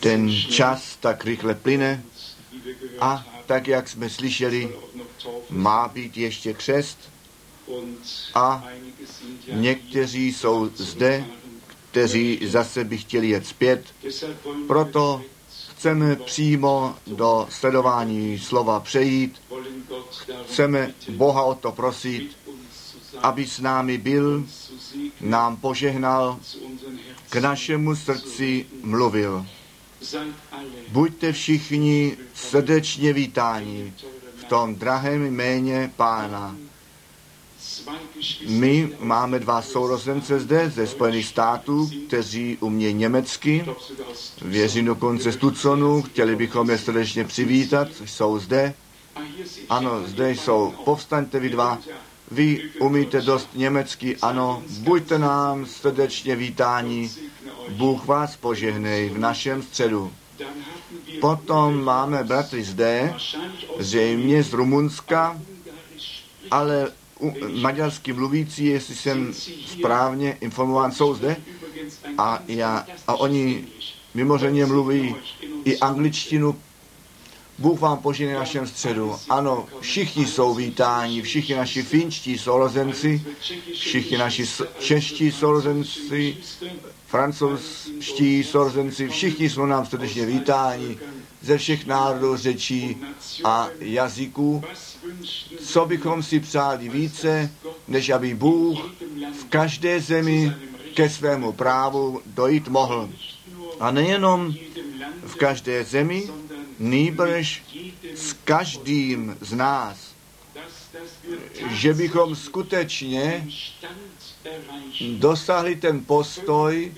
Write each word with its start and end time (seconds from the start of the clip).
Ten 0.00 0.32
čas 0.32 0.96
tak 1.00 1.24
rychle 1.24 1.54
plyne 1.54 2.02
a 3.00 3.26
tak, 3.46 3.68
jak 3.68 3.88
jsme 3.88 4.10
slyšeli, 4.10 4.76
má 5.50 5.88
být 5.88 6.16
ještě 6.16 6.52
křest 6.52 6.98
a 8.34 8.64
někteří 9.52 10.32
jsou 10.32 10.70
zde, 10.74 11.24
kteří 11.90 12.40
zase 12.46 12.84
by 12.84 12.98
chtěli 12.98 13.28
jet 13.28 13.46
zpět. 13.46 13.84
Proto 14.66 15.22
chceme 15.78 16.16
přímo 16.16 16.94
do 17.06 17.46
sledování 17.50 18.38
slova 18.38 18.80
přejít. 18.80 19.42
Chceme 20.46 20.94
Boha 21.08 21.42
o 21.42 21.54
to 21.54 21.72
prosit, 21.72 22.36
aby 23.22 23.46
s 23.46 23.60
námi 23.60 23.98
byl, 23.98 24.44
nám 25.20 25.56
požehnal, 25.56 26.38
k 27.30 27.36
našemu 27.36 27.96
srdci 27.96 28.66
mluvil. 28.82 29.46
Buďte 30.88 31.32
všichni 31.32 32.16
srdečně 32.34 33.12
vítáni 33.12 33.92
v 34.36 34.44
tom 34.44 34.74
drahém 34.74 35.24
jméně 35.24 35.92
Pána. 35.96 36.56
My 38.48 38.92
máme 38.98 39.38
dva 39.38 39.62
sourozence 39.62 40.40
zde 40.40 40.70
ze 40.70 40.86
Spojených 40.86 41.26
států, 41.26 41.90
kteří 42.06 42.56
umějí 42.60 42.94
německy, 42.94 43.64
věří 44.42 44.82
dokonce 44.82 45.32
z 45.32 45.36
Tucsonu, 45.36 46.02
chtěli 46.02 46.36
bychom 46.36 46.70
je 46.70 46.78
srdečně 46.78 47.24
přivítat, 47.24 47.88
jsou 48.04 48.38
zde. 48.38 48.74
Ano, 49.68 50.02
zde 50.06 50.30
jsou, 50.30 50.74
povstaňte 50.84 51.40
vy 51.40 51.48
dva, 51.48 51.78
vy 52.30 52.70
umíte 52.80 53.20
dost 53.20 53.48
německy, 53.54 54.16
ano, 54.22 54.62
buďte 54.78 55.18
nám 55.18 55.66
srdečně 55.66 56.36
vítáni, 56.36 57.10
Bůh 57.68 58.06
vás 58.06 58.36
požehnej 58.36 59.08
v 59.08 59.18
našem 59.18 59.62
středu. 59.62 60.12
Potom 61.20 61.84
máme 61.84 62.24
bratry 62.24 62.64
zde, 62.64 63.14
zřejmě 63.78 64.42
z 64.42 64.52
Rumunska, 64.52 65.40
ale 66.50 66.92
maďarsky 67.60 68.12
mluvící, 68.12 68.64
jestli 68.64 68.94
jsem 68.94 69.34
správně 69.66 70.36
informován, 70.40 70.92
jsou 70.92 71.14
zde 71.14 71.36
a, 72.18 72.42
já, 72.48 72.86
a 73.06 73.14
oni 73.14 73.64
mimořádně 74.14 74.66
mluví 74.66 75.14
i 75.64 75.78
angličtinu. 75.78 76.56
Bůh 77.58 77.80
vám 77.80 77.98
požene 77.98 78.34
našem 78.34 78.66
středu. 78.66 79.16
Ano, 79.28 79.66
všichni 79.80 80.26
jsou 80.26 80.54
vítáni, 80.54 81.22
všichni 81.22 81.54
naši 81.54 81.82
finčtí 81.82 82.38
sourozenci, 82.38 83.22
všichni 83.72 84.18
naši 84.18 84.46
čeští 84.78 85.32
sourozenci, 85.32 86.36
francouzští 87.06 88.44
sourozenci, 88.44 89.08
všichni 89.08 89.50
jsou 89.50 89.66
nám 89.66 89.86
srdečně 89.86 90.26
vítáni 90.26 90.98
ze 91.42 91.58
všech 91.58 91.86
národů, 91.86 92.36
řečí 92.36 92.96
a 93.44 93.68
jazyků. 93.80 94.62
Co 95.60 95.86
bychom 95.86 96.22
si 96.22 96.40
přáli 96.40 96.88
více, 96.88 97.50
než 97.88 98.08
aby 98.10 98.34
Bůh 98.34 98.78
v 99.40 99.44
každé 99.48 100.00
zemi 100.00 100.52
ke 100.94 101.10
svému 101.10 101.52
právu 101.52 102.20
dojít 102.26 102.68
mohl. 102.68 103.10
A 103.80 103.90
nejenom 103.90 104.54
v 105.26 105.34
každé 105.34 105.84
zemi, 105.84 106.28
nýbrž 106.78 107.62
s 108.14 108.32
každým 108.32 109.36
z 109.40 109.52
nás. 109.52 110.14
Že 111.70 111.94
bychom 111.94 112.36
skutečně 112.36 113.46
dosáhli 115.18 115.76
ten 115.76 116.04
postoj 116.04 116.92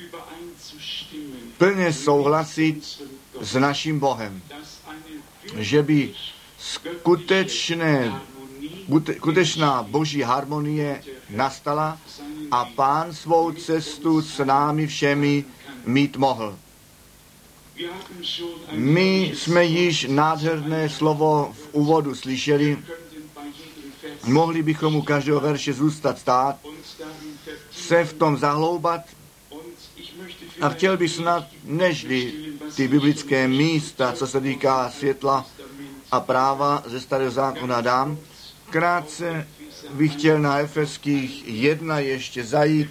plně 1.59 1.93
souhlasit 1.93 3.03
s 3.41 3.55
naším 3.55 3.99
Bohem. 3.99 4.43
Že 5.57 5.83
by 5.83 6.15
skutečné, 6.59 8.21
skutečná 9.17 9.83
boží 9.83 10.23
harmonie 10.23 11.03
nastala 11.31 11.99
a 12.51 12.65
pán 12.65 13.15
svou 13.15 13.53
cestu 13.53 14.23
s 14.23 14.45
námi 14.45 14.87
všemi 14.87 15.45
mít 15.85 16.17
mohl. 16.17 16.59
My 18.73 19.33
jsme 19.35 19.65
již 19.65 20.07
nádherné 20.09 20.89
slovo 20.89 21.55
v 21.55 21.69
úvodu 21.73 22.15
slyšeli. 22.15 22.79
Mohli 24.25 24.63
bychom 24.63 24.97
u 24.97 25.03
každého 25.03 25.41
verše 25.41 25.73
zůstat 25.73 26.19
stát, 26.19 26.57
se 27.73 28.05
v 28.05 28.13
tom 28.13 28.37
zahloubat 28.37 29.01
a 30.61 30.69
chtěl 30.69 30.97
bych 30.97 31.11
snad, 31.11 31.47
nežli 31.65 32.33
ty 32.77 32.89
biblické 32.89 33.49
místa, 33.49 34.13
co 34.13 34.27
se 34.27 34.41
týká 34.41 34.91
světla 34.91 35.47
a 36.11 36.21
práva 36.21 36.83
ze 36.87 37.01
starého 37.01 37.31
zákona 37.31 37.81
dám, 37.81 38.19
krátce 38.71 39.49
bych 39.91 40.13
chtěl 40.13 40.39
na 40.39 40.59
Efeských 40.59 41.49
1 41.49 41.99
ještě 41.99 42.45
zajít. 42.45 42.91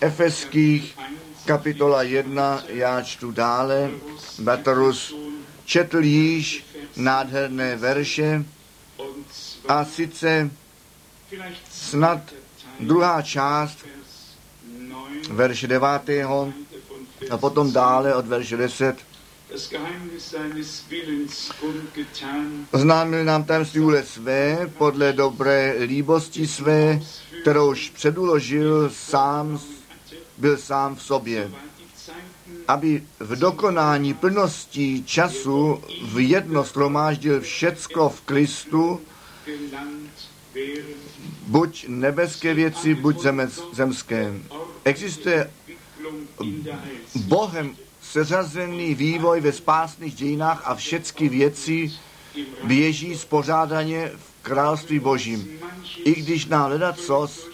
Efeských 0.00 0.96
kapitola 1.44 2.02
1, 2.02 2.62
já 2.68 3.02
čtu 3.02 3.30
dále. 3.30 3.90
Batrus 4.38 5.14
četl 5.64 6.04
již 6.04 6.64
nádherné 6.96 7.76
verše 7.76 8.44
a 9.68 9.84
sice 9.84 10.50
snad 11.70 12.20
druhá 12.80 13.22
část 13.22 13.78
verše 15.30 15.66
9. 15.66 15.86
a 17.30 17.36
potom 17.36 17.72
dále 17.72 18.14
od 18.14 18.26
verše 18.26 18.56
10. 18.56 18.96
Oznámil 22.70 23.24
nám 23.24 23.44
tajemství 23.44 23.80
vůle 23.80 24.02
své, 24.02 24.70
podle 24.78 25.12
dobré 25.12 25.74
líbosti 25.86 26.46
své, 26.46 27.00
kterouž 27.42 27.90
předuložil 27.90 28.90
sám, 28.90 29.60
byl 30.38 30.56
sám 30.56 30.96
v 30.96 31.02
sobě, 31.02 31.50
aby 32.68 33.02
v 33.20 33.38
dokonání 33.38 34.14
plnosti 34.14 35.02
času 35.06 35.82
v 36.02 36.18
jedno 36.18 36.64
slomáždil 36.64 37.40
všecko 37.40 38.08
v 38.08 38.20
Kristu, 38.20 39.00
buď 41.46 41.84
nebeské 41.88 42.54
věci, 42.54 42.94
buď 42.94 43.26
zemské. 43.72 44.34
Existuje 44.84 45.50
Bohem 47.14 47.76
seřazený 48.02 48.94
vývoj 48.94 49.40
ve 49.40 49.52
spásných 49.52 50.14
dějinách 50.14 50.62
a 50.64 50.74
všechny 50.74 51.28
věci 51.28 51.92
běží 52.64 53.16
spořádaně 53.16 54.10
v 54.16 54.42
království 54.42 54.98
božím. 54.98 55.48
I 56.04 56.14
když 56.14 56.46
nám 56.46 56.70
ledacos 56.70 57.53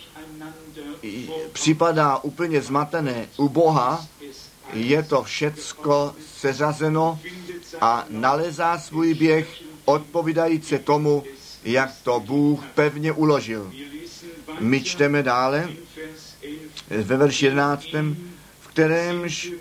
připadá 1.53 2.19
úplně 2.19 2.63
zmatené 2.63 3.29
u 3.37 3.49
Boha, 3.49 4.07
je 4.73 5.03
to 5.03 5.23
všecko 5.23 6.15
seřazeno 6.37 7.21
a 7.81 8.05
nalezá 8.09 8.79
svůj 8.79 9.15
běh 9.15 9.63
odpovídající 9.85 10.79
tomu, 10.79 11.25
jak 11.65 11.91
to 12.03 12.21
Bůh 12.21 12.65
pevně 12.75 13.13
uložil. 13.13 13.73
My 14.61 14.83
čteme 14.83 15.23
dále 15.23 15.71
ve 16.91 17.17
verši 17.17 17.45
11, 17.45 17.87
v 18.61 18.69
kterémž 18.69 19.53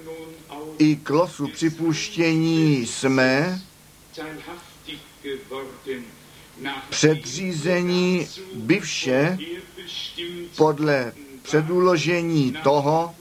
i 0.78 0.96
k 0.96 1.10
losu 1.10 1.48
připuštění 1.48 2.88
jsme 2.88 3.62
předřízení 6.90 8.28
byvše 8.54 9.38
podle 10.58 11.14
předuložení 11.42 12.56
toho, 12.64 13.16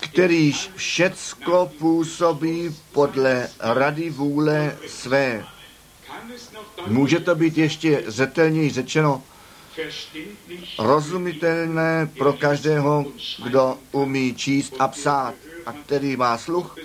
kterýž 0.00 0.70
všecko 0.76 1.72
působí 1.78 2.76
podle 2.92 3.48
rady 3.60 4.10
vůle 4.10 4.78
své. 4.86 5.46
Může 6.86 7.20
to 7.20 7.34
být 7.34 7.58
ještě 7.58 8.02
zetelněji 8.06 8.70
řečeno, 8.70 9.22
rozumitelné 10.78 12.10
pro 12.18 12.32
každého, 12.32 13.04
kdo 13.44 13.78
umí 13.92 14.34
číst 14.34 14.74
a 14.78 14.88
psát 14.88 15.34
a 15.66 15.72
který 15.72 16.16
má 16.16 16.38
sluch, 16.38 16.76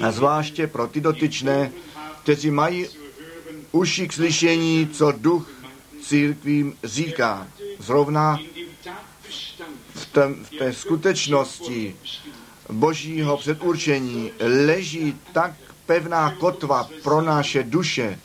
a 0.00 0.12
zvláště 0.12 0.66
pro 0.66 0.86
ty 0.88 1.00
dotyčné, 1.00 1.72
kteří 2.22 2.50
mají 2.50 2.86
uši 3.72 4.08
k 4.08 4.12
slyšení, 4.12 4.88
co 4.92 5.12
duch 5.12 5.55
církvím 6.08 6.76
říká. 6.84 7.48
Zrovna 7.78 8.38
v, 9.94 10.06
té, 10.06 10.28
v 10.42 10.50
té 10.58 10.72
skutečnosti 10.72 11.96
božího 12.70 13.36
předurčení 13.36 14.32
leží 14.40 15.16
tak 15.32 15.52
pevná 15.86 16.30
kotva 16.30 16.88
pro 17.02 17.22
naše 17.22 17.62
duše. 17.62 18.18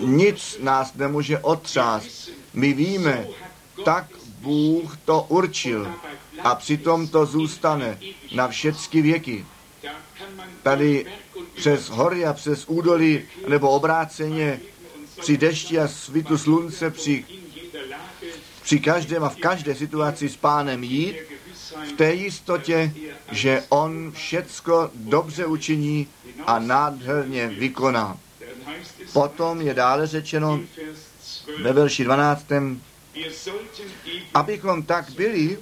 Nic 0.00 0.58
nás 0.60 0.94
nemůže 0.94 1.38
otřást. 1.38 2.30
My 2.54 2.72
víme, 2.72 3.26
tak 3.84 4.06
Bůh 4.38 4.96
to 5.04 5.22
určil. 5.28 5.92
A 6.42 6.54
přitom 6.54 7.08
to 7.08 7.26
zůstane 7.26 7.98
na 8.34 8.48
všechny 8.48 9.02
věky. 9.02 9.46
Tady 10.62 11.06
přes 11.54 11.88
hory 11.88 12.26
a 12.26 12.32
přes 12.32 12.64
údolí, 12.66 13.22
nebo 13.48 13.70
obráceně, 13.70 14.60
při 15.20 15.36
dešti 15.36 15.78
a 15.78 15.88
svitu 15.88 16.38
slunce, 16.38 16.90
při, 16.90 17.24
při 18.62 18.80
každém 18.80 19.24
a 19.24 19.28
v 19.28 19.36
každé 19.36 19.74
situaci 19.74 20.28
s 20.28 20.36
pánem 20.36 20.84
jít, 20.84 21.16
v 21.88 21.92
té 21.92 22.14
jistotě, 22.14 22.92
že 23.32 23.62
on 23.68 24.12
všecko 24.12 24.90
dobře 24.94 25.46
učiní 25.46 26.06
a 26.46 26.58
nádherně 26.58 27.48
vykoná. 27.48 28.18
Potom 29.12 29.60
je 29.60 29.74
dále 29.74 30.06
řečeno 30.06 30.60
ve 31.62 31.72
verši 31.72 32.04
12. 32.04 32.46
Abychom 34.34 34.82
tak 34.82 35.10
byli 35.10 35.58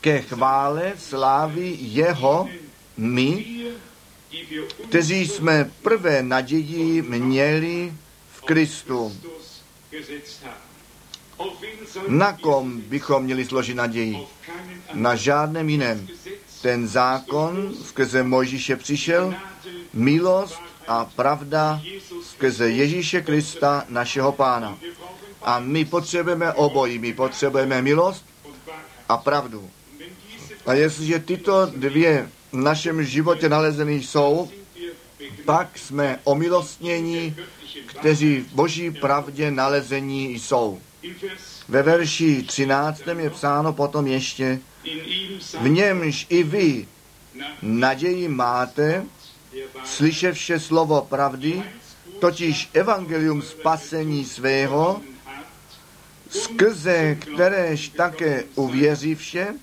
ke 0.00 0.22
chvále 0.22 0.92
slávy 0.98 1.76
jeho 1.80 2.48
my, 2.96 3.46
kteří 4.88 5.26
jsme 5.26 5.70
prvé 5.82 6.22
naději 6.22 7.02
měli 7.02 7.92
Kristu. 8.46 9.12
Na 12.08 12.32
kom 12.32 12.80
bychom 12.80 13.22
měli 13.22 13.44
složit 13.44 13.74
naději? 13.74 14.18
Na 14.94 15.16
žádném 15.16 15.68
jiném. 15.68 16.08
Ten 16.62 16.88
zákon 16.88 17.74
skrze 17.84 18.22
Mojžíše 18.22 18.76
přišel, 18.76 19.34
milost 19.92 20.60
a 20.88 21.04
pravda 21.04 21.82
skrze 22.22 22.70
Ježíše 22.70 23.20
Krista, 23.20 23.84
našeho 23.88 24.32
pána. 24.32 24.78
A 25.42 25.58
my 25.60 25.84
potřebujeme 25.84 26.52
obojí. 26.52 26.98
My 26.98 27.12
potřebujeme 27.12 27.82
milost 27.82 28.24
a 29.08 29.16
pravdu. 29.16 29.70
A 30.66 30.72
jestliže 30.72 31.18
tyto 31.18 31.66
dvě 31.66 32.30
v 32.52 32.56
našem 32.56 33.04
životě 33.04 33.48
nalezeny 33.48 33.94
jsou, 33.94 34.50
pak 35.46 35.78
jsme 35.78 36.18
omilostnění, 36.24 37.36
kteří 37.86 38.40
v 38.40 38.52
boží 38.52 38.90
pravdě 38.90 39.50
nalezení 39.50 40.34
jsou. 40.34 40.80
Ve 41.68 41.82
verši 41.82 42.42
13. 42.42 43.02
je 43.18 43.30
psáno 43.30 43.72
potom 43.72 44.06
ještě, 44.06 44.58
v 45.60 45.68
němž 45.68 46.26
i 46.28 46.42
vy 46.42 46.88
naději 47.62 48.28
máte, 48.28 49.04
slyševše 49.84 50.60
slovo 50.60 51.06
pravdy, 51.10 51.62
totiž 52.20 52.70
evangelium 52.72 53.42
spasení 53.42 54.24
svého, 54.24 55.00
skrze 56.30 57.14
kteréž 57.14 57.88
také 57.88 58.44
uvěřivše, 58.54 59.54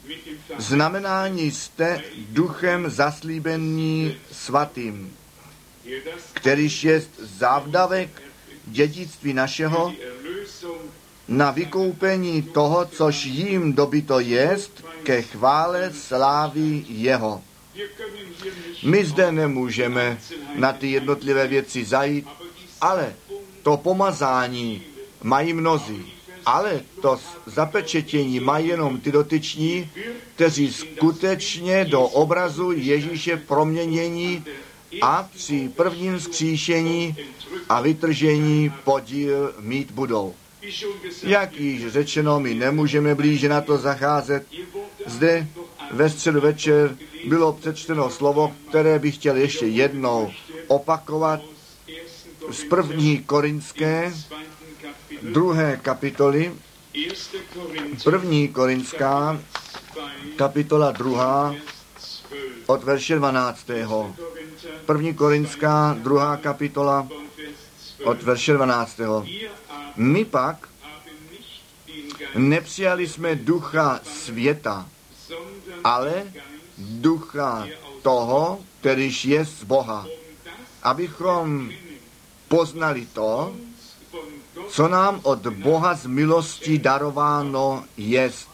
znamenání 0.57 1.51
jste 1.51 2.01
duchem 2.29 2.89
zaslíbení 2.89 4.15
svatým, 4.31 5.13
kterýž 6.33 6.83
je 6.83 7.03
závdavek 7.19 8.21
dědictví 8.65 9.33
našeho 9.33 9.93
na 11.27 11.51
vykoupení 11.51 12.41
toho, 12.41 12.85
což 12.85 13.25
jim 13.25 13.73
dobyto 13.73 14.19
jest, 14.19 14.85
ke 15.03 15.21
chvále 15.21 15.93
slávy 15.93 16.85
jeho. 16.89 17.41
My 18.83 19.05
zde 19.05 19.31
nemůžeme 19.31 20.17
na 20.55 20.73
ty 20.73 20.91
jednotlivé 20.91 21.47
věci 21.47 21.85
zajít, 21.85 22.27
ale 22.81 23.13
to 23.63 23.77
pomazání 23.77 24.81
mají 25.23 25.53
mnozí. 25.53 26.13
Ale 26.45 26.81
to 27.01 27.19
zapečetění 27.45 28.39
mají 28.39 28.67
jenom 28.67 28.99
ty 28.99 29.11
dotyční, 29.11 29.91
kteří 30.35 30.73
skutečně 30.73 31.85
do 31.85 32.01
obrazu 32.01 32.71
Ježíše 32.71 33.37
proměnění 33.37 34.45
a 35.01 35.29
při 35.35 35.69
prvním 35.75 36.19
zkříšení 36.19 37.15
a 37.69 37.81
vytržení 37.81 38.73
podíl 38.83 39.53
mít 39.59 39.91
budou. 39.91 40.33
Jak 41.23 41.59
již 41.59 41.87
řečeno, 41.87 42.39
my 42.39 42.53
nemůžeme 42.53 43.15
blíže 43.15 43.49
na 43.49 43.61
to 43.61 43.77
zacházet. 43.77 44.47
Zde 45.05 45.47
ve 45.91 46.09
středu 46.09 46.41
večer 46.41 46.97
bylo 47.27 47.53
přečteno 47.53 48.09
slovo, 48.09 48.55
které 48.69 48.99
bych 48.99 49.15
chtěl 49.15 49.35
ještě 49.35 49.65
jednou 49.65 50.31
opakovat 50.67 51.41
z 52.51 52.63
první 52.63 53.17
korinské 53.17 54.13
druhé 55.21 55.79
kapitoly, 55.81 56.53
první 58.03 58.47
korinská 58.47 59.39
kapitola 60.35 60.91
druhá 60.91 61.55
od 62.65 62.83
verše 62.83 63.15
12. 63.15 63.69
První 64.85 65.13
korinská 65.13 65.97
druhá 65.99 66.37
kapitola 66.37 67.07
od 68.03 68.23
verše 68.23 68.53
12. 68.53 68.99
My 69.95 70.25
pak 70.25 70.69
nepřijali 72.35 73.07
jsme 73.07 73.35
ducha 73.35 73.99
světa, 74.03 74.85
ale 75.83 76.23
ducha 76.77 77.67
toho, 78.01 78.59
kterýž 78.79 79.25
je 79.25 79.45
z 79.45 79.63
Boha, 79.63 80.05
abychom 80.83 81.71
poznali 82.47 83.05
to, 83.13 83.55
co 84.67 84.87
nám 84.87 85.19
od 85.23 85.47
Boha 85.47 85.93
z 85.93 86.05
milosti 86.05 86.77
darováno 86.77 87.83
jest. 87.97 88.49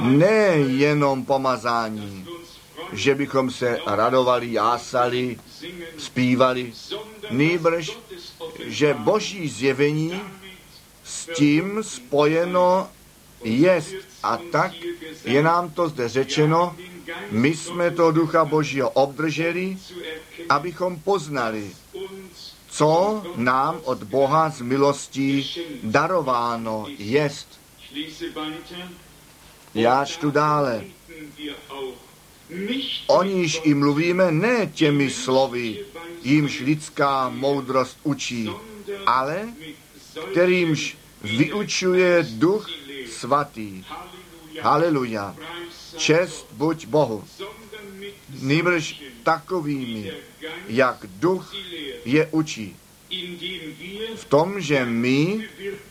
Ne 0.00 0.46
jenom 0.56 1.24
pomazání, 1.24 2.26
že 2.92 3.14
bychom 3.14 3.50
se 3.50 3.78
radovali, 3.86 4.52
jásali, 4.52 5.38
zpívali, 5.98 6.72
nýbrž, 7.30 7.98
že 8.64 8.94
boží 8.94 9.48
zjevení 9.48 10.20
s 11.04 11.28
tím 11.34 11.82
spojeno 11.82 12.88
jest. 13.44 13.94
A 14.22 14.38
tak 14.52 14.72
je 15.24 15.42
nám 15.42 15.70
to 15.70 15.88
zde 15.88 16.08
řečeno, 16.08 16.76
my 17.30 17.56
jsme 17.56 17.90
to 17.90 18.12
ducha 18.12 18.44
božího 18.44 18.90
obdrželi, 18.90 19.78
abychom 20.48 21.00
poznali, 21.00 21.70
co 22.68 23.22
nám 23.36 23.80
od 23.84 24.02
Boha 24.02 24.50
z 24.50 24.60
milostí 24.60 25.50
darováno 25.82 26.86
jest. 26.98 27.60
Já 29.74 30.04
čtu 30.04 30.30
dále. 30.30 30.84
O 33.06 33.22
níž 33.22 33.60
i 33.64 33.74
mluvíme 33.74 34.32
ne 34.32 34.66
těmi 34.66 35.10
slovy, 35.10 35.84
jímž 36.22 36.60
lidská 36.60 37.28
moudrost 37.28 37.98
učí, 38.02 38.50
ale 39.06 39.48
kterýmž 40.30 40.96
vyučuje 41.22 42.26
duch 42.30 42.68
svatý. 43.10 43.84
Haleluja. 44.60 45.36
Čest 45.96 46.46
buď 46.52 46.86
Bohu. 46.86 47.24
Nýbrž 48.40 49.02
takovými, 49.22 50.12
jak 50.68 51.06
duch 51.06 51.54
je 52.04 52.28
učí. 52.30 52.76
V 54.16 54.24
tom, 54.24 54.60
že 54.60 54.84
my 54.84 55.48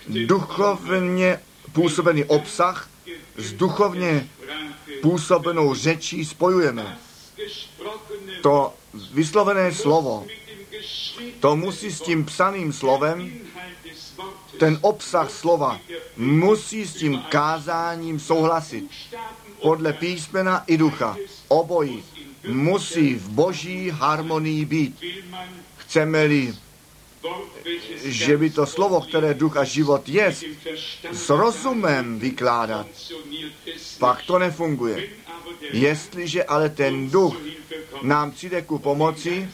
duchovně 0.08 1.40
působený 1.74 2.24
obsah 2.24 2.90
s 3.38 3.54
duchovně 3.54 4.30
působenou 5.02 5.74
řečí 5.76 6.26
spojujeme. 6.26 6.98
To 8.42 8.74
vyslovené 9.14 9.74
slovo, 9.74 10.26
to 11.40 11.56
musí 11.56 11.92
s 11.92 12.02
tím 12.02 12.26
psaným 12.26 12.74
slovem, 12.74 13.32
ten 14.60 14.80
obsah 14.82 15.32
slova 15.32 15.80
musí 16.18 16.88
s 16.88 16.94
tím 16.94 17.24
kázáním 17.30 18.20
souhlasit. 18.20 18.90
Podle 19.62 19.94
písmena 19.94 20.64
i 20.68 20.78
ducha. 20.78 21.18
Obojí 21.48 22.04
musí 22.48 23.16
v 23.16 23.30
boží 23.30 23.90
harmonii 23.90 24.66
být. 24.66 25.02
Chceme-li, 25.78 26.54
že 28.04 28.38
by 28.38 28.50
to 28.50 28.66
slovo, 28.66 29.02
které 29.02 29.34
duch 29.34 29.58
a 29.58 29.64
život 29.64 30.10
je, 30.10 30.36
s 31.12 31.30
rozumem 31.30 32.20
vykládat, 32.20 32.88
pak 34.00 34.22
to 34.22 34.40
nefunguje. 34.40 35.10
Jestliže 35.72 36.44
ale 36.44 36.70
ten 36.70 37.10
duch 37.10 37.36
nám 38.02 38.32
přijde 38.32 38.62
ku 38.62 38.80
pomoci 38.80 39.50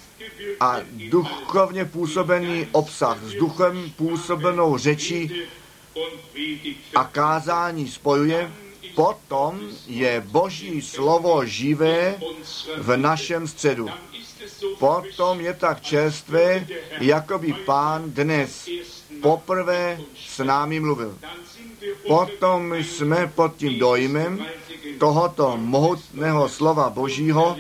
a 0.60 0.80
duchovně 1.10 1.86
působený 1.86 2.68
obsah 2.72 3.24
s 3.24 3.34
duchem 3.34 3.92
působenou 3.96 4.78
řečí 4.78 5.32
a 6.96 7.04
kázání 7.04 7.88
spojuje, 7.88 8.52
potom 8.96 9.62
je 9.88 10.24
Boží 10.26 10.82
slovo 10.82 11.46
živé 11.46 12.20
v 12.78 12.98
našem 12.98 13.48
středu. 13.48 13.90
Potom 14.80 15.42
je 15.42 15.54
tak 15.54 15.82
čerstvé, 15.82 16.68
jako 17.00 17.40
by 17.40 17.54
pán 17.54 18.12
dnes 18.12 18.70
poprvé 19.22 20.00
s 20.28 20.44
námi 20.44 20.80
mluvil. 20.80 21.18
potom 22.08 22.76
jsme 22.76 23.32
pod 23.36 23.56
tím 23.56 23.80
dojmem 23.80 24.46
tohoto 25.00 25.58
mohutného 25.58 26.50
slova 26.50 26.90
Božího 26.90 27.58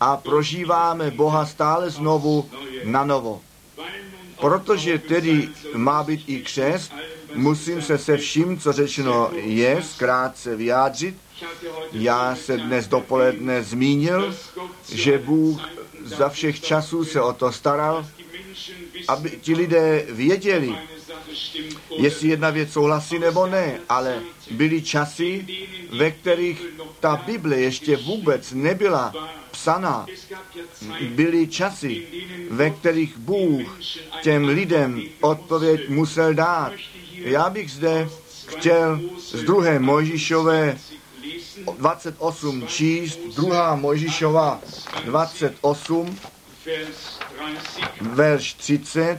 a 0.00 0.16
prožíváme 0.16 1.10
Boha 1.10 1.46
stále 1.46 1.90
znovu 1.90 2.50
na 2.84 3.04
novo. 3.04 3.40
Protože 4.40 4.98
tedy 4.98 5.48
má 5.74 6.02
být 6.02 6.24
i 6.26 6.40
křest, 6.40 6.92
musím 7.34 7.82
se 7.82 7.98
se 7.98 8.16
vším, 8.16 8.58
co 8.58 8.72
řečeno 8.72 9.30
je, 9.34 9.82
zkrátce 9.82 10.56
vyjádřit. 10.56 11.16
Já 11.92 12.36
se 12.36 12.56
dnes 12.56 12.88
dopoledne 12.88 13.62
zmínil, 13.62 14.34
že 14.92 15.18
Bůh 15.18 15.75
za 16.06 16.28
všech 16.28 16.60
časů 16.60 17.04
se 17.04 17.20
o 17.20 17.32
to 17.32 17.52
staral, 17.52 18.06
aby 19.08 19.30
ti 19.40 19.54
lidé 19.54 20.06
věděli, 20.08 20.74
jestli 21.96 22.28
jedna 22.28 22.50
věc 22.50 22.72
souhlasí 22.72 23.18
nebo 23.18 23.46
ne, 23.46 23.80
ale 23.88 24.22
byly 24.50 24.82
časy, 24.82 25.46
ve 25.90 26.10
kterých 26.10 26.62
ta 27.00 27.16
Bible 27.26 27.60
ještě 27.60 27.96
vůbec 27.96 28.52
nebyla 28.52 29.14
psaná. 29.50 30.06
Byly 31.08 31.46
časy, 31.46 32.06
ve 32.50 32.70
kterých 32.70 33.18
Bůh 33.18 33.78
těm 34.22 34.44
lidem 34.44 35.02
odpověď 35.20 35.88
musel 35.88 36.34
dát. 36.34 36.72
Já 37.12 37.50
bych 37.50 37.70
zde 37.70 38.08
chtěl 38.46 39.00
z 39.32 39.42
druhé 39.42 39.78
Mojžišové 39.78 40.78
28 41.78 42.66
číst, 42.66 43.18
druhá 43.36 43.74
Mojžišova 43.74 44.60
28, 45.04 46.18
verš 48.00 48.54
30, 48.54 49.18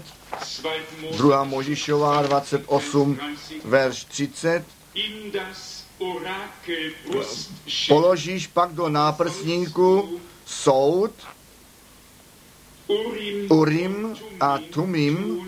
druhá 1.18 1.44
Možišová 1.44 2.22
28, 2.22 3.20
verš 3.66 4.04
30. 4.04 4.64
Položíš 7.88 8.48
pak 8.48 8.74
do 8.74 8.90
náprsníku 8.90 10.20
soud, 10.46 11.12
Urim 13.50 14.16
a 14.40 14.58
Tumim, 14.58 15.42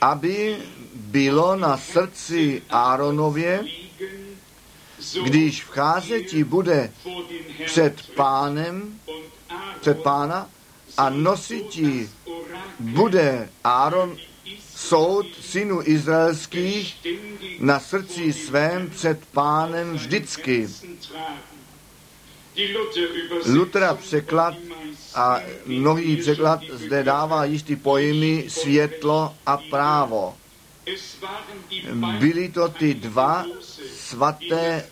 aby 0.00 0.56
bylo 0.94 1.56
na 1.56 1.76
srdci 1.76 2.62
Áronově, 2.70 3.64
když 5.24 5.64
vcházeti 5.64 6.44
bude 6.44 6.92
před 7.66 8.10
pánem, 8.14 9.00
před 9.80 10.02
pána 10.02 10.48
a 10.96 11.10
nosití 11.10 12.10
bude 12.78 13.48
Áron 13.64 14.16
soud 14.74 15.26
synů 15.40 15.80
izraelských 15.84 17.06
na 17.60 17.80
srdci 17.80 18.32
svém 18.32 18.90
před 18.90 19.26
pánem 19.32 19.92
vždycky. 19.92 20.68
Lutera 23.46 23.94
překlad 23.94 24.54
a 25.14 25.40
mnohý 25.66 26.16
překlad 26.16 26.60
zde 26.72 27.02
dává 27.02 27.44
jistý 27.44 27.76
pojmy 27.76 28.44
světlo 28.48 29.34
a 29.46 29.56
právo. 29.56 30.36
Byly 32.18 32.48
to 32.48 32.68
ty 32.68 32.94
dva 32.94 33.46
svaté 33.92 34.86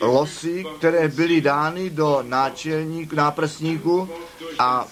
losy, 0.00 0.64
které 0.78 1.08
byly 1.08 1.40
dány 1.40 1.90
do 1.90 2.22
náčelníku, 2.22 3.16
náprsníku 3.16 4.08
a 4.58 4.86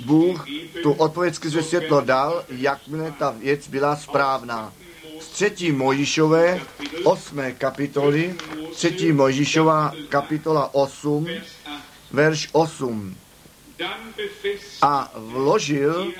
Bůh 0.00 0.46
tu 0.82 0.92
odpověď 0.92 1.34
skrze 1.34 1.62
světlo 1.62 2.00
dal, 2.00 2.44
jakmile 2.48 3.14
ta 3.18 3.30
věc 3.30 3.68
byla 3.68 3.96
správná. 3.96 4.72
Z 5.20 5.28
třetí 5.28 5.72
Mojišové, 5.72 6.60
osmé 7.04 7.52
kapitoly, 7.52 8.34
třetí 8.72 9.12
Mojišová 9.12 9.92
kapitola 10.08 10.74
8, 10.74 11.26
verš 12.10 12.48
8. 12.52 13.16
A 14.82 15.12
vložil 15.14 16.12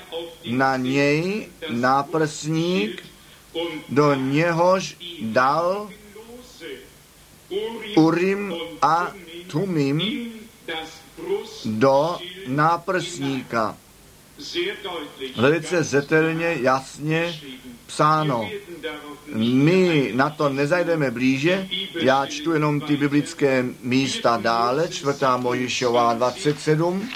na 0.50 0.76
něj 0.76 1.48
náprsník, 1.70 3.02
do 3.88 4.14
něhož 4.14 4.96
dal 5.20 5.90
Urim 7.96 8.54
a 8.82 9.12
Tumim 9.50 10.32
do 11.64 12.18
náprsníka. 12.46 13.76
Velice 15.36 15.82
zetelně, 15.82 16.58
jasně 16.60 17.40
psáno. 17.86 18.50
My 19.34 20.10
na 20.14 20.30
to 20.30 20.48
nezajdeme 20.48 21.10
blíže, 21.10 21.68
já 22.00 22.26
čtu 22.26 22.52
jenom 22.52 22.80
ty 22.80 22.96
biblické 22.96 23.64
místa 23.82 24.36
dále, 24.36 24.88
čtvrtá 24.88 25.36
Mojišová 25.36 26.14
27, 26.14 27.10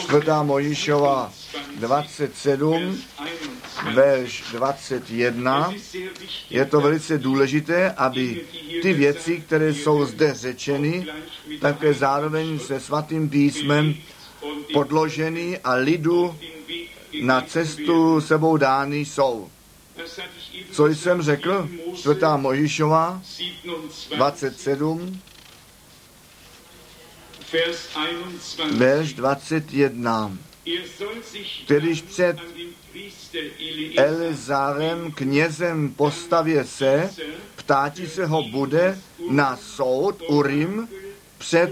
čtvrtá 0.00 0.42
Mojišová 0.42 1.32
27, 1.76 2.98
verš 3.94 4.44
21. 4.52 5.74
Je 6.50 6.64
to 6.64 6.80
velice 6.80 7.18
důležité, 7.18 7.90
aby 7.90 8.40
ty 8.82 8.92
věci, 8.92 9.40
které 9.40 9.74
jsou 9.74 10.04
zde 10.04 10.34
řečeny, 10.34 11.06
také 11.60 11.94
zároveň 11.94 12.58
se 12.58 12.80
svatým 12.80 13.28
písmem 13.28 13.94
podloženy 14.72 15.58
a 15.58 15.74
lidu 15.74 16.36
na 17.22 17.40
cestu 17.40 18.20
sebou 18.20 18.56
dány 18.56 18.98
jsou. 18.98 19.50
Co 20.72 20.86
jsem 20.86 21.22
řekl? 21.22 21.68
Čtvrtá 21.96 22.36
Mojišová 22.36 23.22
27, 24.16 25.20
verš 28.76 29.12
21. 29.14 30.36
Kterýž 31.64 32.02
před 32.02 32.36
Elizarem 33.96 35.12
knězem 35.12 35.94
postavě 35.94 36.64
se, 36.64 37.10
ptáti 37.56 38.08
se 38.08 38.26
ho 38.26 38.42
bude 38.42 38.98
na 39.30 39.56
soud 39.56 40.22
Urim 40.28 40.88
před 41.38 41.70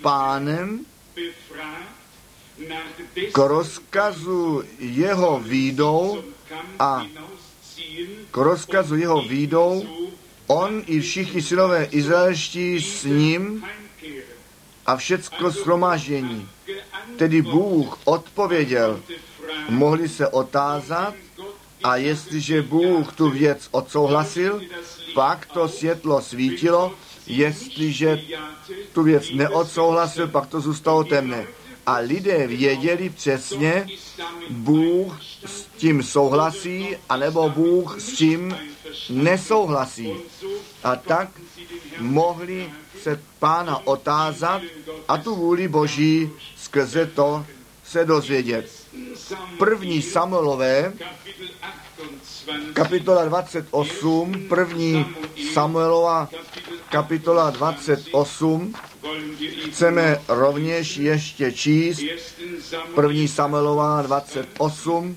pánem 0.00 0.86
k 3.32 3.38
rozkazu 3.38 4.62
jeho 4.78 5.40
výdou 5.40 6.24
a 6.78 7.06
k 8.30 8.36
rozkazu 8.36 8.96
jeho 8.96 9.22
výdou 9.22 9.84
on 10.46 10.82
i 10.86 11.00
všichni 11.00 11.42
synové 11.42 11.84
izraelští 11.84 12.80
s 12.80 13.04
ním 13.04 13.64
a 14.86 14.96
všecko 14.96 15.50
shromáždění. 15.50 16.48
Tedy 17.16 17.42
Bůh 17.42 17.98
odpověděl, 18.04 19.00
mohli 19.68 20.08
se 20.08 20.28
otázat 20.28 21.14
a 21.82 21.96
jestliže 21.96 22.62
Bůh 22.62 23.12
tu 23.12 23.30
věc 23.30 23.68
odsouhlasil, 23.70 24.60
pak 25.14 25.46
to 25.46 25.68
světlo 25.68 26.22
svítilo, 26.22 26.94
jestliže 27.26 28.20
tu 28.92 29.02
věc 29.02 29.30
neodsouhlasil, 29.32 30.28
pak 30.28 30.46
to 30.46 30.60
zůstalo 30.60 31.04
temné. 31.04 31.46
A 31.86 31.96
lidé 31.96 32.46
věděli 32.46 33.10
přesně, 33.10 33.86
Bůh 34.50 35.20
s 35.46 35.66
tím 35.76 36.02
souhlasí, 36.02 36.96
anebo 37.08 37.48
Bůh 37.48 38.00
s 38.00 38.12
tím 38.12 38.56
nesouhlasí. 39.10 40.12
A 40.84 40.96
tak 40.96 41.28
mohli 41.98 42.70
se 43.02 43.20
pána 43.38 43.86
otázat 43.86 44.62
a 45.08 45.18
tu 45.18 45.34
vůli 45.34 45.68
Boží 45.68 46.30
skrze 46.72 47.06
to 47.06 47.46
se 47.84 48.04
dozvědět. 48.04 48.70
První 49.58 50.02
Samuelové, 50.02 50.92
kapitola 52.72 53.24
28, 53.24 54.48
první 54.48 55.06
Samuelova, 55.52 56.28
kapitola 56.90 57.50
28, 57.50 58.74
chceme 59.70 60.20
rovněž 60.28 60.96
ještě 60.96 61.52
číst 61.52 62.02
první 62.94 63.28
Samuelova 63.28 64.02
28, 64.02 65.16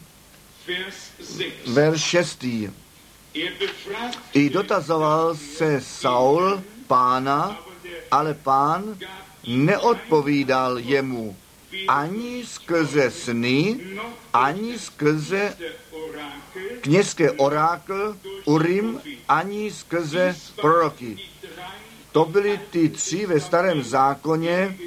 verš 1.67 2.01
6. 2.01 2.45
I 4.33 4.49
dotazoval 4.49 5.35
se 5.35 5.81
Saul 5.81 6.63
pána, 6.87 7.59
ale 8.11 8.33
pán 8.33 8.97
neodpovídal 9.47 10.77
jemu 10.79 11.35
ani 11.87 12.45
skrze 12.45 13.11
sny, 13.11 13.79
ani 14.33 14.79
skrze 14.79 15.57
kněžské 16.81 17.31
orákl 17.31 18.17
Urim, 18.45 19.01
ani 19.27 19.71
skrze 19.71 20.35
proroky. 20.61 21.17
To 22.11 22.25
byly 22.25 22.59
ty 22.69 22.89
tři 22.89 23.25
ve 23.25 23.39
starém 23.39 23.83
zákoně 23.83 24.77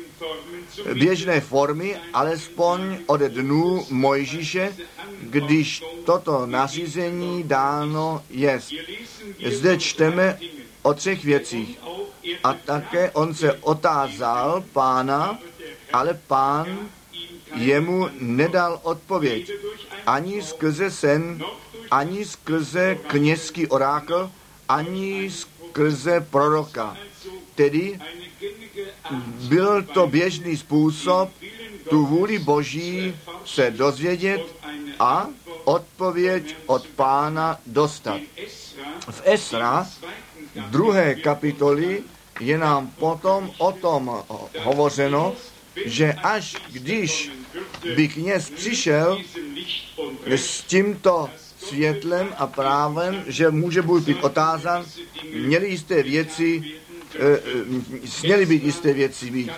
běžné 0.95 1.41
formy, 1.41 1.97
alespoň 2.13 2.99
od 3.07 3.21
dnů 3.21 3.87
Mojžíše, 3.91 4.77
když 5.21 5.83
toto 6.05 6.47
nařízení 6.47 7.43
dáno 7.43 8.23
je. 8.31 8.61
Zde 9.47 9.79
čteme 9.79 10.39
o 10.83 10.95
třech 10.95 11.25
věcích. 11.25 11.79
A 12.45 12.53
také 12.53 13.11
on 13.11 13.35
se 13.35 13.53
otázal 13.53 14.65
pána, 14.73 15.39
ale 15.93 16.15
pán 16.27 16.79
jemu 17.55 18.09
nedal 18.21 18.81
odpověď. 18.83 19.51
Ani 20.07 20.43
skrze 20.43 20.91
sen, 20.91 21.43
ani 21.91 22.25
skrze 22.25 22.95
kněžský 22.95 23.67
orákl, 23.67 24.31
ani 24.69 25.31
skrze 25.31 26.21
proroka. 26.21 26.97
Tedy 27.55 28.01
byl 29.49 29.83
to 29.83 30.07
běžný 30.07 30.57
způsob 30.57 31.31
tu 31.91 32.07
vůli 32.07 32.39
Boží 32.39 33.15
se 33.45 33.71
dozvědět 33.71 34.41
a 35.01 35.27
odpověď 35.65 36.57
od 36.67 36.87
pána 36.87 37.59
dostat. 37.67 38.21
V 39.11 39.23
Esra 39.25 39.87
druhé 40.71 41.15
kapitoly 41.15 42.03
je 42.41 42.59
nám 42.59 42.87
potom 42.87 43.51
o 43.59 43.73
tom 43.73 44.25
hovořeno, 44.63 45.35
že 45.85 46.13
až 46.13 46.57
když 46.73 47.31
by 47.97 48.09
kněz 48.09 48.51
přišel 48.51 49.23
s 50.27 50.63
tímto 50.63 51.31
světlem 51.59 52.35
a 52.39 52.47
právem, 52.47 53.25
že 53.27 53.51
může 53.51 53.83
být 53.83 54.19
otázan, 54.25 54.87
měli 55.35 55.69
jisté 55.71 56.03
věci, 56.03 56.63
e, 57.19 57.41
směly 58.09 58.47
být 58.47 58.63
jisté 58.63 58.93
věci 58.93 59.31
být. 59.31 59.51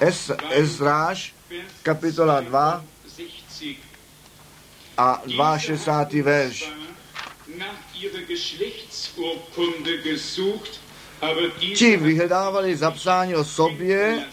Es, 0.00 0.30
Ezráš, 0.50 1.34
kapitola 1.82 2.40
2 2.40 2.84
a 4.96 5.22
62. 5.58 6.22
verš. 6.22 6.70
Ti 11.74 11.96
vyhledávali 11.96 12.76
zapsání 12.76 13.34
o 13.34 13.44
sobě, 13.44 14.24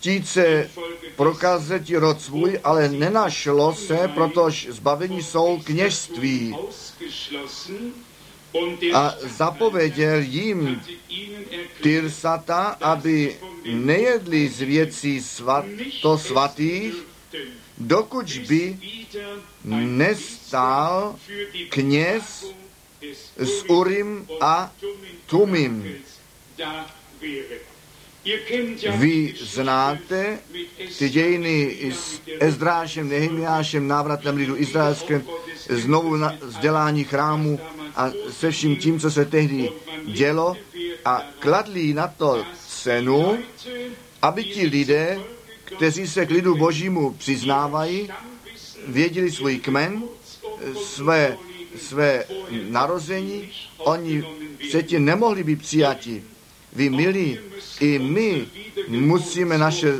chtít 0.00 0.28
se 0.28 0.70
prokázat 1.16 1.90
rod 1.90 2.20
svůj, 2.20 2.60
ale 2.64 2.88
nenašlo 2.88 3.74
se, 3.74 4.08
protože 4.14 4.72
zbavení 4.72 5.22
jsou 5.22 5.60
kněžství. 5.64 6.56
A 8.94 9.14
zapověděl 9.20 10.18
jim 10.18 10.80
Tyrsata, 11.82 12.76
aby 12.80 13.36
nejedli 13.64 14.48
z 14.48 14.60
věcí 14.60 15.22
svato 15.22 16.18
svatých, 16.18 16.94
dokud 17.78 18.38
by 18.48 18.78
nestál 19.64 21.16
kněz 21.68 22.46
s 23.36 23.64
Urim 23.68 24.28
a 24.40 24.72
Tumim. 25.26 25.94
Vy 28.96 29.34
znáte 29.40 30.38
ty 30.98 31.08
dějiny 31.08 31.76
s 31.92 32.20
Ezdrášem, 32.40 33.08
Nehemiášem, 33.08 33.88
návratem 33.88 34.36
lidu 34.36 34.56
izraelském, 34.56 35.22
znovu 35.68 36.16
na 36.16 36.36
vzdělání 36.40 37.04
chrámu 37.04 37.60
a 37.96 38.10
se 38.30 38.50
vším 38.50 38.76
tím, 38.76 39.00
co 39.00 39.10
se 39.10 39.24
tehdy 39.24 39.72
dělo 40.06 40.56
a 41.04 41.22
kladli 41.38 41.94
na 41.94 42.08
to 42.08 42.44
cenu, 42.68 43.38
aby 44.22 44.44
ti 44.44 44.66
lidé, 44.66 45.20
kteří 45.64 46.08
se 46.08 46.26
k 46.26 46.30
lidu 46.30 46.56
božímu 46.56 47.12
přiznávají, 47.12 48.10
věděli 48.86 49.30
svůj 49.30 49.58
kmen, 49.58 50.02
své, 50.84 51.36
své 51.76 52.24
narození, 52.68 53.50
oni 53.78 54.24
předtím 54.68 55.04
nemohli 55.04 55.44
být 55.44 55.62
přijati. 55.62 56.22
Vy 56.72 56.90
milí, 56.90 57.38
i 57.80 57.98
my 57.98 58.46
musíme 58.88 59.58
naše, 59.58 59.98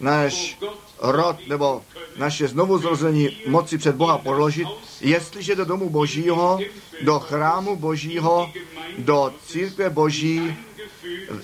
náš 0.00 0.58
rod 0.98 1.36
nebo 1.48 1.82
naše 2.16 2.48
znovuzrození 2.48 3.36
moci 3.46 3.78
před 3.78 3.94
Boha 3.94 4.18
položit, 4.18 4.68
jestliže 5.00 5.54
do 5.54 5.64
domu 5.64 5.90
Božího, 5.90 6.58
do 7.02 7.18
chrámu 7.18 7.76
Božího, 7.76 8.50
do 8.98 9.32
církve 9.46 9.90
Boží, 9.90 10.56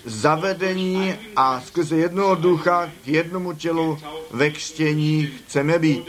zavedení 0.05 1.15
a 1.37 1.61
skrze 1.61 1.97
jednoho 1.97 2.35
ducha 2.35 2.93
k 3.05 3.09
jednomu 3.09 3.53
tělu 3.53 3.99
ve 4.31 4.51
křtění 4.51 5.27
chceme 5.27 5.79
být. 5.79 6.09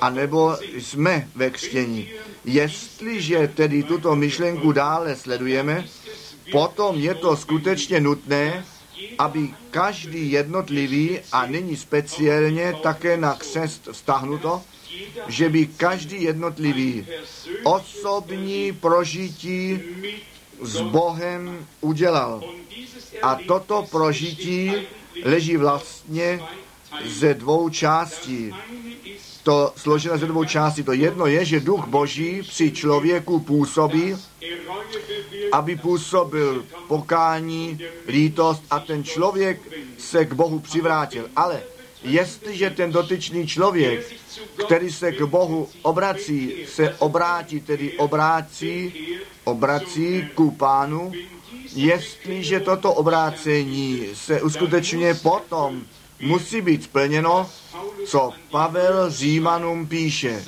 A 0.00 0.10
nebo 0.10 0.56
jsme 0.78 1.28
ve 1.34 1.50
křtění. 1.50 2.08
Jestliže 2.44 3.50
tedy 3.54 3.82
tuto 3.82 4.16
myšlenku 4.16 4.72
dále 4.72 5.16
sledujeme, 5.16 5.84
potom 6.52 6.96
je 6.96 7.14
to 7.14 7.36
skutečně 7.36 8.00
nutné, 8.00 8.64
aby 9.18 9.50
každý 9.70 10.32
jednotlivý, 10.32 11.18
a 11.32 11.46
není 11.46 11.76
speciálně 11.76 12.74
také 12.82 13.16
na 13.16 13.34
křest 13.34 13.88
vztahnuto, 13.92 14.62
že 15.28 15.48
by 15.48 15.66
každý 15.66 16.22
jednotlivý 16.22 17.06
osobní 17.64 18.72
prožití 18.72 19.80
s 20.60 20.80
Bohem 20.80 21.66
udělal. 21.80 22.42
A 23.22 23.38
toto 23.46 23.86
prožití 23.90 24.72
leží 25.24 25.56
vlastně 25.56 26.40
ze 27.04 27.34
dvou 27.34 27.68
částí. 27.68 28.54
To 29.42 29.72
složené 29.76 30.18
ze 30.18 30.26
dvou 30.26 30.44
částí. 30.44 30.82
To 30.82 30.92
jedno 30.92 31.26
je, 31.26 31.44
že 31.44 31.60
duch 31.60 31.86
Boží 31.86 32.42
při 32.42 32.72
člověku 32.72 33.40
působí, 33.40 34.16
aby 35.52 35.76
působil 35.76 36.64
pokání, 36.88 37.78
lítost 38.06 38.62
a 38.70 38.80
ten 38.80 39.04
člověk 39.04 39.60
se 39.98 40.24
k 40.24 40.32
Bohu 40.32 40.58
přivrátil. 40.58 41.30
Ale 41.36 41.62
jestliže 42.04 42.70
ten 42.70 42.92
dotyčný 42.92 43.46
člověk, 43.46 44.06
který 44.66 44.92
se 44.92 45.12
k 45.12 45.22
Bohu 45.22 45.68
obrací, 45.82 46.54
se 46.68 46.94
obrátí, 46.98 47.60
tedy 47.60 47.92
obrátí, 47.92 48.94
obrací 49.44 50.28
ku 50.34 50.50
pánu, 50.50 51.12
jestliže 51.74 52.60
toto 52.60 52.92
obrácení 52.92 54.06
se 54.14 54.42
uskutečňuje 54.42 55.14
potom, 55.14 55.82
musí 56.20 56.60
být 56.60 56.82
splněno, 56.84 57.50
co 58.06 58.32
Pavel 58.50 59.10
Římanům 59.10 59.86
píše. 59.86 60.44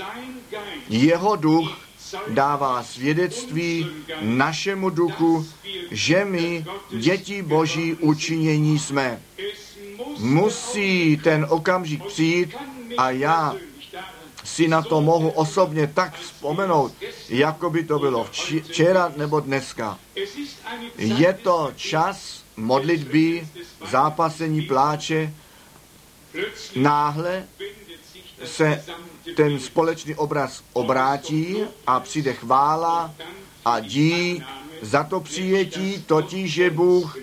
Jeho 0.88 1.36
duch 1.36 1.78
dává 2.28 2.82
svědectví 2.82 3.90
našemu 4.20 4.90
duchu, 4.90 5.46
že 5.90 6.24
my 6.24 6.64
děti 6.90 7.42
Boží 7.42 7.94
učinění 7.94 8.78
jsme. 8.78 9.20
Musí 10.18 11.16
ten 11.16 11.46
okamžik 11.48 12.04
přijít 12.04 12.54
a 12.96 13.10
já 13.10 13.56
si 14.44 14.68
na 14.68 14.82
to 14.82 15.00
mohu 15.00 15.30
osobně 15.30 15.86
tak 15.86 16.18
vzpomenout, 16.18 16.92
jako 17.28 17.70
by 17.70 17.84
to 17.84 17.98
bylo 17.98 18.24
včera 18.24 19.12
nebo 19.16 19.40
dneska. 19.40 19.98
Je 20.98 21.32
to 21.32 21.72
čas 21.76 22.44
modlitby, 22.56 23.48
zápasení 23.90 24.62
pláče, 24.62 25.34
náhle 26.76 27.44
se 28.44 28.84
ten 29.36 29.60
společný 29.60 30.14
obraz 30.14 30.62
obrátí 30.72 31.56
a 31.86 32.00
přijde 32.00 32.32
chvála 32.32 33.14
a 33.64 33.80
dí 33.80 34.44
za 34.82 35.04
to 35.04 35.20
přijetí, 35.20 36.02
totiž, 36.06 36.52
že 36.52 36.70
Bůh 36.70 37.16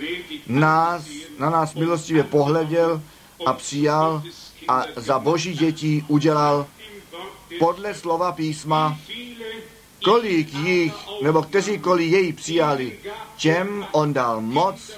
nás, 0.48 1.06
na 1.40 1.50
nás 1.50 1.74
milostivě 1.74 2.24
pohleděl 2.24 3.02
a 3.46 3.54
přijal 3.54 4.24
a 4.68 4.86
za 4.96 5.20
boží 5.20 5.54
dětí 5.54 6.06
udělal 6.08 6.68
podle 7.60 7.94
slova 7.94 8.32
písma, 8.32 8.98
kolik 10.04 10.54
jich, 10.54 10.94
nebo 11.24 11.42
kteří 11.42 11.80
kolik 11.80 12.12
jej 12.12 12.34
přijali, 12.34 13.00
těm 13.38 13.88
on 13.92 14.14
dal 14.14 14.42
moc 14.42 14.92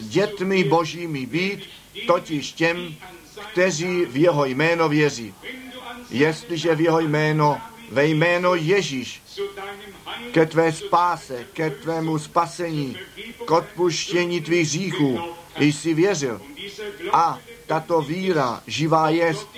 dětmi 0.00 0.64
božími 0.64 1.26
být, 1.26 1.60
totiž 2.06 2.52
těm, 2.52 2.94
kteří 3.38 4.04
v 4.04 4.16
jeho 4.16 4.44
jméno 4.44 4.88
věří. 4.88 5.34
Jestliže 6.10 6.74
v 6.74 6.80
jeho 6.80 7.00
jméno, 7.00 7.60
ve 7.90 8.06
jméno 8.06 8.54
Ježíš, 8.54 9.22
ke 10.32 10.46
tvé 10.46 10.72
spáse, 10.72 11.46
ke 11.52 11.70
tvému 11.70 12.18
spasení, 12.18 12.96
k 13.44 13.50
odpuštění 13.50 14.40
tvých 14.40 14.68
říchů, 14.68 15.20
jsi 15.58 15.94
věřil. 15.94 16.40
A 17.12 17.38
tato 17.66 18.00
víra 18.00 18.62
živá 18.66 19.10
jest 19.10 19.48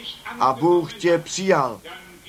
a 0.41 0.53
Bůh 0.53 0.93
tě 0.93 1.19
přijal. 1.19 1.81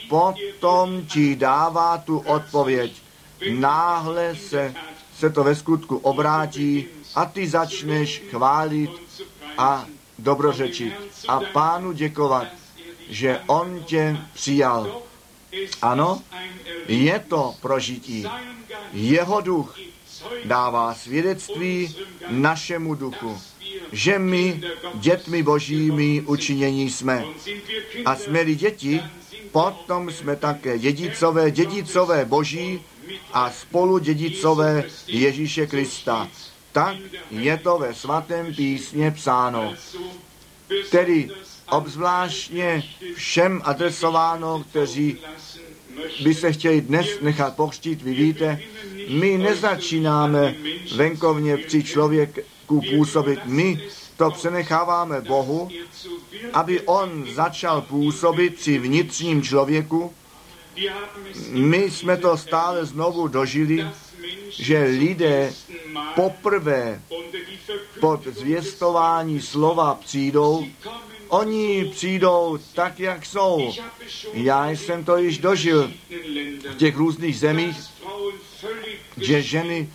Potom 0.09 1.05
ti 1.05 1.35
dává 1.35 1.97
tu 1.97 2.19
odpověď. 2.19 3.03
Náhle 3.49 4.35
se, 4.35 4.73
se 5.17 5.29
to 5.29 5.43
ve 5.43 5.55
skutku 5.55 5.97
obrátí 5.97 6.85
a 7.15 7.25
ty 7.25 7.47
začneš 7.47 8.23
chválit 8.29 8.91
a 9.57 9.85
dobrořečit 10.21 10.93
a 11.27 11.39
pánu 11.53 11.91
děkovat, 11.91 12.47
že 13.09 13.39
on 13.47 13.83
tě 13.83 14.17
přijal. 14.33 15.01
Ano, 15.81 16.21
je 16.87 17.19
to 17.19 17.55
prožití. 17.61 18.25
Jeho 18.93 19.41
duch 19.41 19.77
dává 20.45 20.93
svědectví 20.93 21.95
našemu 22.29 22.95
duchu, 22.95 23.41
že 23.91 24.19
my 24.19 24.61
dětmi 24.93 25.43
božími 25.43 26.21
učinění 26.21 26.89
jsme. 26.89 27.25
A 28.05 28.15
jsme-li 28.15 28.55
děti, 28.55 29.03
potom 29.51 30.11
jsme 30.11 30.35
také 30.35 30.79
dědicové, 30.79 31.51
dědicové 31.51 32.25
boží 32.25 32.81
a 33.33 33.51
spolu 33.51 33.97
dědicové 33.99 34.83
Ježíše 35.07 35.67
Krista. 35.67 36.27
Tak 36.71 36.97
je 37.31 37.57
to 37.57 37.77
ve 37.77 37.93
svatém 37.93 38.55
písně 38.55 39.11
psáno. 39.11 39.73
Tedy 40.91 41.29
obzvláštně 41.69 42.83
všem 43.15 43.61
adresováno, 43.63 44.63
kteří 44.69 45.17
by 46.23 46.33
se 46.33 46.53
chtěli 46.53 46.81
dnes 46.81 47.07
nechat 47.21 47.55
pochřtít, 47.55 48.01
vy 48.01 48.13
víte, 48.13 48.59
my 49.09 49.37
nezačínáme 49.37 50.55
venkovně 50.95 51.57
při 51.57 51.83
člověku 51.83 52.81
působit, 52.89 53.39
my 53.45 53.81
to 54.17 54.31
přenecháváme 54.31 55.21
Bohu, 55.21 55.69
aby 56.53 56.81
On 56.81 57.25
začal 57.33 57.81
působit 57.81 58.55
při 58.55 58.77
vnitřním 58.77 59.43
člověku. 59.43 60.13
My 61.49 61.91
jsme 61.91 62.17
to 62.17 62.37
stále 62.37 62.85
znovu 62.85 63.27
dožili, 63.27 63.87
že 64.49 64.83
lidé 64.83 65.53
poprvé 66.15 67.01
pod 67.99 68.27
zvěstování 68.27 69.41
slova 69.41 69.95
přijdou, 69.95 70.65
oni 71.27 71.85
přijdou 71.85 72.59
tak, 72.73 72.99
jak 72.99 73.25
jsou. 73.25 73.73
Já 74.33 74.69
jsem 74.69 75.03
to 75.03 75.17
již 75.17 75.37
dožil 75.37 75.91
v 76.71 76.75
těch 76.75 76.95
různých 76.95 77.39
zemích, 77.39 77.77
že 79.17 79.41
ženy 79.41 79.89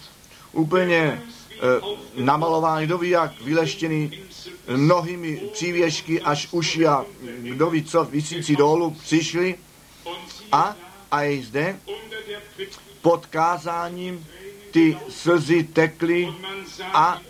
úplně 0.53 0.97
e, 0.97 1.23
namalovány, 2.15 2.87
kdo 2.87 2.99
ví 2.99 3.11
jak, 3.11 3.41
vyleštěny 3.41 4.23
mnohými 4.77 5.37
přívěšky 5.53 6.21
až 6.21 6.49
uši 6.51 6.87
a 6.87 7.05
kdo 7.39 7.71
ví 7.71 7.85
co, 7.85 8.05
vysící 8.05 8.57
dolů, 8.57 8.91
přišli 8.91 9.55
a, 10.53 10.77
a 11.11 11.25
i 11.25 11.43
zde 11.43 11.81
pod 13.07 13.27
kázáním 13.27 14.27
ty 14.71 14.99
slzy 15.09 15.63
tekly 15.63 16.35
a 16.93 17.21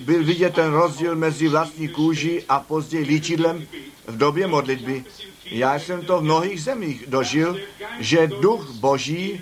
byl 0.00 0.24
vidět 0.24 0.54
ten 0.54 0.72
rozdíl 0.72 1.16
mezi 1.16 1.48
vlastní 1.48 1.88
kůží 1.88 2.42
a 2.48 2.60
později 2.60 3.04
líčidlem 3.04 3.66
v 4.06 4.16
době 4.16 4.46
modlitby. 4.46 5.04
Já 5.44 5.78
jsem 5.78 6.02
to 6.02 6.18
v 6.18 6.22
mnohých 6.22 6.62
zemích 6.62 7.04
dožil, 7.06 7.60
že 7.98 8.26
duch 8.26 8.70
boží 8.70 9.40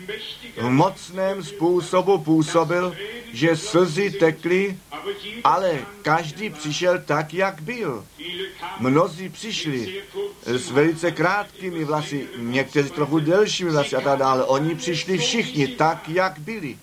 v 0.57 0.69
mocném 0.69 1.45
způsobu 1.45 2.19
působil, 2.19 2.97
že 3.33 3.57
slzy 3.57 4.11
tekly, 4.11 4.79
ale 5.45 5.79
každý 6.03 6.51
přišel 6.51 6.99
tak, 7.05 7.35
jak 7.35 7.61
byl. 7.61 8.05
Mnozí 8.81 9.29
přišli 9.29 10.03
s 10.47 10.71
velice 10.71 11.11
krátkými 11.11 11.85
vlasy, 11.85 12.29
někteří 12.37 12.91
trochu 12.91 13.19
delšími 13.19 13.71
vlasy 13.71 13.97
a 13.97 14.01
tak 14.01 14.19
dále. 14.19 14.45
Oni 14.45 14.75
přišli 14.75 15.19
všichni 15.19 15.69
tak, 15.69 16.09
jak 16.09 16.39
byli. 16.39 16.79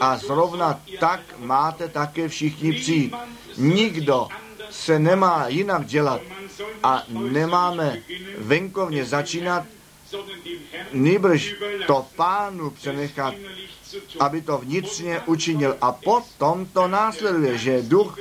A 0.00 0.16
zrovna 0.16 0.80
tak 1.00 1.20
máte 1.38 1.88
také 1.88 2.28
všichni 2.28 2.72
přijít. 2.72 3.14
Nikdo 3.56 4.28
se 4.70 4.98
nemá 4.98 5.48
jinak 5.48 5.86
dělat 5.86 6.20
a 6.82 7.04
nemáme 7.08 8.02
venkovně 8.38 9.04
začínat, 9.04 9.64
nýbrž 10.92 11.54
to 11.86 12.06
pánu 12.16 12.70
přenechat, 12.70 13.34
aby 14.20 14.42
to 14.42 14.58
vnitřně 14.58 15.20
učinil. 15.26 15.76
A 15.80 15.92
potom 15.92 16.66
to 16.66 16.88
následuje, 16.88 17.58
že 17.58 17.82
duch 17.82 18.18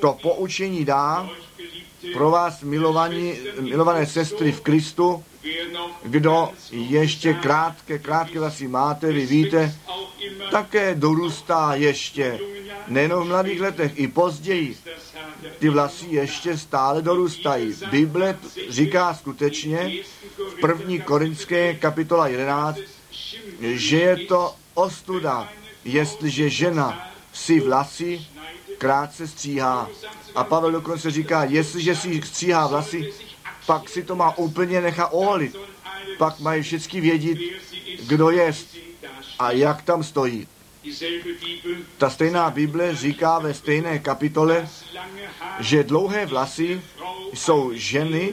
to 0.00 0.18
poučení 0.22 0.84
dá 0.84 1.30
pro 2.12 2.30
vás 2.30 2.62
milovaní, 2.62 3.34
milované 3.60 4.06
sestry 4.06 4.52
v 4.52 4.60
Kristu, 4.60 5.24
kdo 6.04 6.50
ještě 6.70 7.34
krátké, 7.34 7.98
krátké 7.98 8.40
vlasy 8.40 8.68
máte, 8.68 9.12
vy 9.12 9.26
víte, 9.26 9.74
také 10.50 10.94
dorůstá 10.94 11.74
ještě, 11.74 12.40
nejen 12.88 13.14
v 13.14 13.24
mladých 13.24 13.60
letech, 13.60 13.92
i 13.94 14.08
později. 14.08 14.76
Ty 15.64 15.70
vlasy 15.70 16.06
ještě 16.10 16.58
stále 16.58 17.02
dorůstají. 17.02 17.74
Bible 17.90 18.38
říká 18.68 19.14
skutečně 19.14 19.92
v 20.36 20.60
první 20.60 21.00
korinské 21.00 21.74
kapitola 21.74 22.28
11, 22.28 22.78
že 23.60 23.96
je 23.96 24.16
to 24.16 24.54
ostuda, 24.74 25.48
jestliže 25.84 26.50
žena 26.50 27.08
si 27.32 27.60
vlasy 27.60 28.26
krátce 28.78 29.28
stříhá. 29.28 29.88
A 30.34 30.44
Pavel 30.44 30.72
dokonce 30.72 31.10
říká, 31.10 31.44
jestliže 31.44 31.96
si 31.96 32.22
stříhá 32.22 32.66
vlasy, 32.66 33.12
pak 33.66 33.88
si 33.88 34.02
to 34.02 34.16
má 34.16 34.38
úplně 34.38 34.80
nechat 34.80 35.08
oholit. 35.12 35.56
Pak 36.18 36.40
mají 36.40 36.62
všichni 36.62 37.00
vědět, 37.00 37.38
kdo 38.06 38.30
je 38.30 38.52
a 39.38 39.50
jak 39.50 39.82
tam 39.82 40.02
stojí. 40.02 40.46
Ta 41.98 42.10
stejná 42.10 42.50
Bible 42.50 42.96
říká 42.96 43.38
ve 43.38 43.54
stejné 43.54 43.98
kapitole, 43.98 44.68
že 45.60 45.84
dlouhé 45.84 46.26
vlasy 46.26 46.80
jsou 47.34 47.70
ženy, 47.74 48.32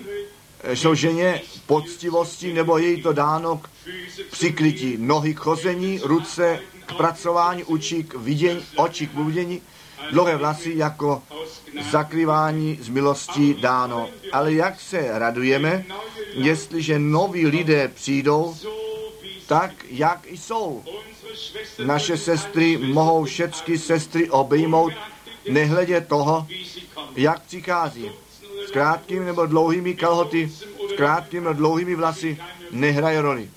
jsou 0.74 0.96
ženě 0.96 1.42
poctivosti, 1.66 2.54
nebo 2.54 2.78
je 2.78 2.90
jí 2.90 3.02
to 3.02 3.14
dáno 3.14 3.58
k 3.58 3.70
přikrytí 4.32 4.96
nohy 4.98 5.34
k 5.34 5.40
chození, 5.40 6.00
ruce 6.04 6.60
k 6.86 6.94
pracování, 6.94 7.64
uči 7.64 8.04
k 8.04 8.16
vidění, 8.16 8.66
oči 8.76 9.08
k 9.08 9.14
vidění, 9.14 9.62
dlouhé 10.12 10.38
vlasy 10.38 10.74
jako 10.76 11.24
zakrývání 11.92 12.80
z 12.82 12.90
milostí 12.90 13.54
dáno. 13.54 14.10
Ale 14.32 14.54
jak 14.54 14.80
se 14.80 15.20
radujeme, 15.20 15.86
jestliže 16.34 17.00
noví 17.00 17.48
lidé 17.48 17.88
přijdou, 17.88 18.56
tak 19.52 19.72
jak 19.90 20.26
jsou. 20.26 20.84
Naše 21.86 22.18
sestry 22.18 22.78
mohou 22.78 23.26
všechny 23.26 23.78
sestry 23.78 24.30
obejmout, 24.30 24.94
nehledě 25.50 26.02
toho, 26.02 26.48
jak 27.16 27.42
přichází. 27.42 28.12
S 28.68 28.72
krátkými 28.72 29.26
nebo 29.26 29.46
dlouhými 29.46 29.94
kalhoty, 29.94 30.52
s 30.90 30.94
krátkými 30.98 31.44
nebo 31.44 31.54
dlouhými 31.54 31.96
vlasy 31.96 32.38
nehraje 32.72 33.22
roli. 33.22 33.50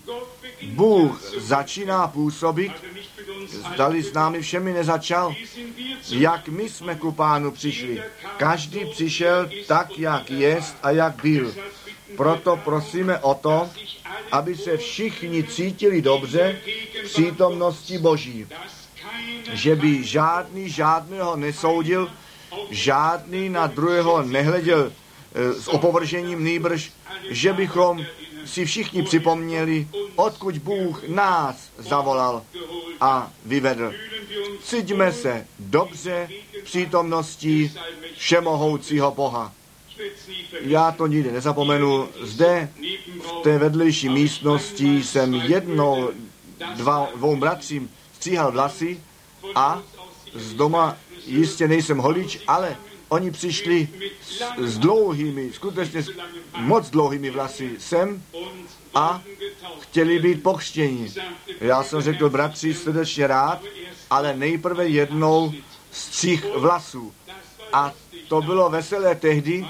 Bůh 0.63 1.23
začíná 1.39 2.09
působit, 2.09 2.73
zdali 3.75 4.03
s 4.03 4.13
námi 4.13 4.43
všemi 4.43 4.73
nezačal, 4.73 5.35
jak 6.11 6.49
my 6.49 6.69
jsme 6.69 6.95
ku 6.95 7.13
pánu 7.13 7.51
přišli. 7.51 8.03
Každý 8.37 8.85
přišel 8.85 9.51
tak, 9.67 9.99
jak 9.99 10.31
jest 10.31 10.77
a 10.83 10.91
jak 10.91 11.23
byl. 11.23 11.55
Proto 12.17 12.57
prosíme 12.57 13.19
o 13.19 13.35
to, 13.35 13.71
aby 14.33 14.57
se 14.57 14.77
všichni 14.77 15.45
cítili 15.45 16.03
dobře 16.03 16.61
v 17.05 17.05
přítomnosti 17.05 17.99
Boží. 17.99 18.47
Že 19.53 19.77
by 19.77 20.05
žádný 20.05 20.71
žádného 20.71 21.37
nesoudil, 21.37 22.11
žádný 22.71 23.49
na 23.49 23.67
druhého 23.67 24.23
nehleděl 24.23 24.93
e, 25.35 25.53
s 25.53 25.69
opovržením 25.69 26.45
nýbrž, 26.45 26.93
že 27.31 27.53
bychom 27.53 28.07
si 28.45 28.65
všichni 28.65 29.03
připomněli, 29.03 29.89
odkud 30.17 30.59
Bůh 30.59 31.09
nás 31.09 31.71
zavolal 31.79 32.43
a 33.01 33.31
vyvedl. 33.45 33.93
Cítíme 34.63 35.13
se 35.13 35.47
dobře 35.59 36.29
v 36.61 36.65
přítomnosti 36.65 37.73
všemohoucího 38.17 39.11
Boha. 39.11 39.53
Já 40.61 40.93
to 40.93 41.07
nikdy 41.07 41.33
nezapomenu. 41.33 42.09
Zde, 42.21 42.71
v 43.25 43.43
té 43.43 43.59
vedlejší 43.59 44.09
místnosti, 44.09 45.03
jsem 45.03 45.35
jednou 45.35 46.11
dva, 46.77 47.09
dvou 47.17 47.37
bratřím 47.37 47.91
stříhal 48.13 48.53
vlasy 48.53 49.01
a 49.55 49.83
z 50.35 50.55
doma 50.55 50.97
jistě 51.27 51.69
nejsem 51.69 51.99
holič, 51.99 52.39
ale 52.47 52.77
oni 53.09 53.31
přišli 53.31 53.89
s, 54.23 54.43
s 54.59 54.79
dlouhými, 54.79 55.53
skutečně 55.53 56.03
s 56.03 56.11
moc 56.57 56.91
dlouhými 56.91 57.31
vlasy 57.31 57.71
sem 57.79 58.23
a 58.95 59.23
chtěli 59.81 60.19
být 60.19 60.43
pochštěni. 60.43 61.13
Já 61.61 61.83
jsem 61.83 62.01
řekl, 62.01 62.31
bratři, 62.31 62.75
srdečně 62.75 63.27
rád, 63.27 63.63
ale 64.11 64.37
nejprve 64.37 64.89
jednou 64.89 65.53
střih 65.91 66.45
vlasů. 66.57 67.13
A 67.73 67.93
to 68.29 68.43
bylo 68.43 68.71
veselé 68.71 69.15
tehdy, 69.15 69.67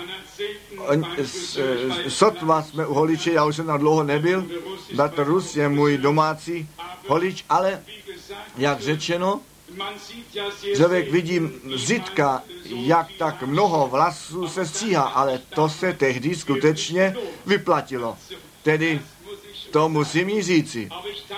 sotva 2.09 2.63
jsme 2.63 2.87
u 2.87 2.95
holiče, 2.95 3.33
já 3.33 3.45
už 3.45 3.57
jsem 3.57 3.67
na 3.67 3.77
dlouho 3.77 4.03
nebyl, 4.03 4.47
bratr 4.95 5.25
Rus 5.25 5.57
je 5.57 5.69
můj 5.69 5.99
domácí 5.99 6.69
holič, 7.09 7.45
ale 7.49 7.83
jak 8.57 8.81
řečeno, 8.81 9.41
člověk 10.77 11.11
vidí 11.11 11.41
zitka, 11.75 12.43
jak 12.65 13.07
tak 13.19 13.43
mnoho 13.43 13.89
vlasů 13.89 14.49
se 14.49 14.67
stříhá, 14.67 15.03
ale 15.03 15.41
to 15.55 15.69
se 15.69 15.93
tehdy 15.93 16.37
skutečně 16.37 17.17
vyplatilo. 17.47 18.17
Tedy 18.63 19.01
To 19.75 19.89
musím 19.89 20.29
jí 20.29 20.43
říci. 20.43 20.89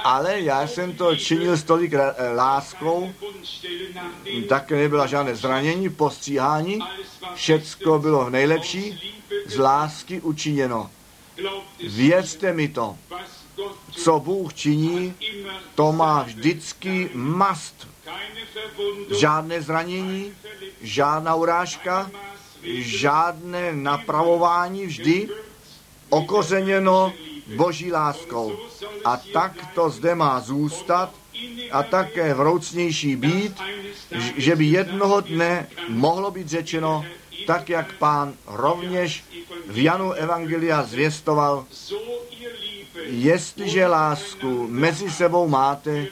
Ale 0.05 0.40
já 0.40 0.66
jsem 0.66 0.92
to 0.92 1.16
činil 1.16 1.57
s 1.57 1.62
tolik 1.62 1.92
eh, 1.94 2.12
láskou, 2.35 3.12
také 4.49 4.77
nebyla 4.77 5.07
žádné 5.07 5.37
zranění, 5.37 5.88
postříhání, 5.90 6.79
všecko 7.35 7.99
bylo 7.99 8.31
nejlepší, 8.31 9.14
z 9.46 9.59
lásky 9.59 10.20
učiněno. 10.20 10.90
Věřte 11.88 12.53
mi 12.53 12.68
to, 12.68 12.96
co 13.90 14.20
Bůh 14.20 14.55
činí, 14.55 15.14
to 15.75 15.92
má 15.92 16.22
vždycky 16.22 17.11
mast. 17.14 17.88
Žádné 19.18 19.62
zranění, 19.62 20.33
žádná 20.81 21.35
urážka, 21.35 22.11
žádné 22.79 23.72
napravování, 23.72 24.87
vždy 24.87 25.29
okořeněno 26.11 27.12
boží 27.55 27.93
láskou. 27.93 28.57
A 29.05 29.17
tak 29.33 29.53
to 29.75 29.91
zde 29.91 30.15
má 30.15 30.41
zůstat 30.41 31.15
a 31.73 31.83
také 31.83 32.35
vroucnější 32.35 33.17
být, 33.17 33.55
že 34.37 34.57
by 34.57 34.65
jednoho 34.65 35.21
dne 35.21 35.69
mohlo 35.89 36.31
být 36.31 36.49
řečeno, 36.49 37.05
tak 37.47 37.69
jak 37.69 37.93
pán 37.93 38.35
rovněž 38.47 39.25
v 39.67 39.83
Janu 39.83 40.13
Evangelia 40.13 40.83
zvěstoval, 40.83 41.67
jestliže 43.07 43.87
lásku 43.87 44.67
mezi 44.71 45.11
sebou 45.11 45.49
máte, 45.49 46.07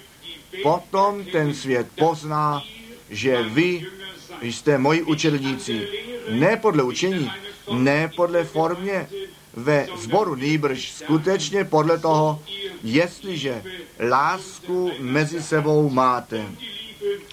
potom 0.62 1.25
ten 1.25 1.55
svět 1.55 1.87
pozná, 1.99 2.62
že 3.11 3.42
vy 3.42 3.87
jste 4.42 4.79
moji 4.79 5.03
učedlníci. 5.03 5.88
Ne 6.29 6.57
podle 6.57 6.83
učení, 6.83 7.31
ne 7.73 8.11
podle 8.16 8.44
formě 8.44 9.09
ve 9.57 9.87
sboru 9.97 10.35
nýbrž, 10.35 10.93
skutečně 10.93 11.64
podle 11.64 11.99
toho, 11.99 12.43
jestliže 12.83 13.62
lásku 14.09 14.90
mezi 14.99 15.43
sebou 15.43 15.90
máte. 15.90 16.47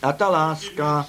A 0.01 0.11
ta 0.13 0.29
láska 0.29 1.05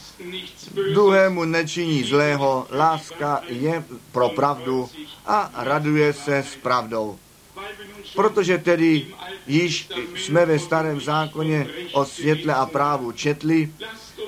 druhému 0.92 1.44
nečiní 1.44 2.04
zlého, 2.04 2.66
láska 2.70 3.42
je 3.48 3.84
pro 4.12 4.28
pravdu 4.28 4.88
a 5.26 5.50
raduje 5.54 6.12
se 6.12 6.38
s 6.38 6.56
pravdou. 6.56 7.18
Protože 8.14 8.58
tedy 8.58 9.06
již 9.46 9.88
jsme 10.16 10.46
ve 10.46 10.58
starém 10.58 11.00
zákoně 11.00 11.66
o 11.92 12.04
světle 12.04 12.54
a 12.54 12.66
právu 12.66 13.12
četli, 13.12 13.72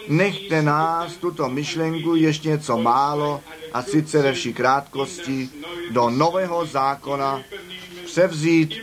nechte 0.09 0.63
nás 0.63 1.17
tuto 1.17 1.49
myšlenku 1.49 2.17
ještě 2.17 2.49
něco 2.49 2.79
málo 2.79 3.41
a 3.73 3.83
sice 3.83 4.23
ve 4.23 4.33
vší 4.33 4.55
krátkosti 4.55 5.49
do 5.91 6.11
nového 6.11 6.67
zákona 6.67 7.43
převzít 8.05 8.75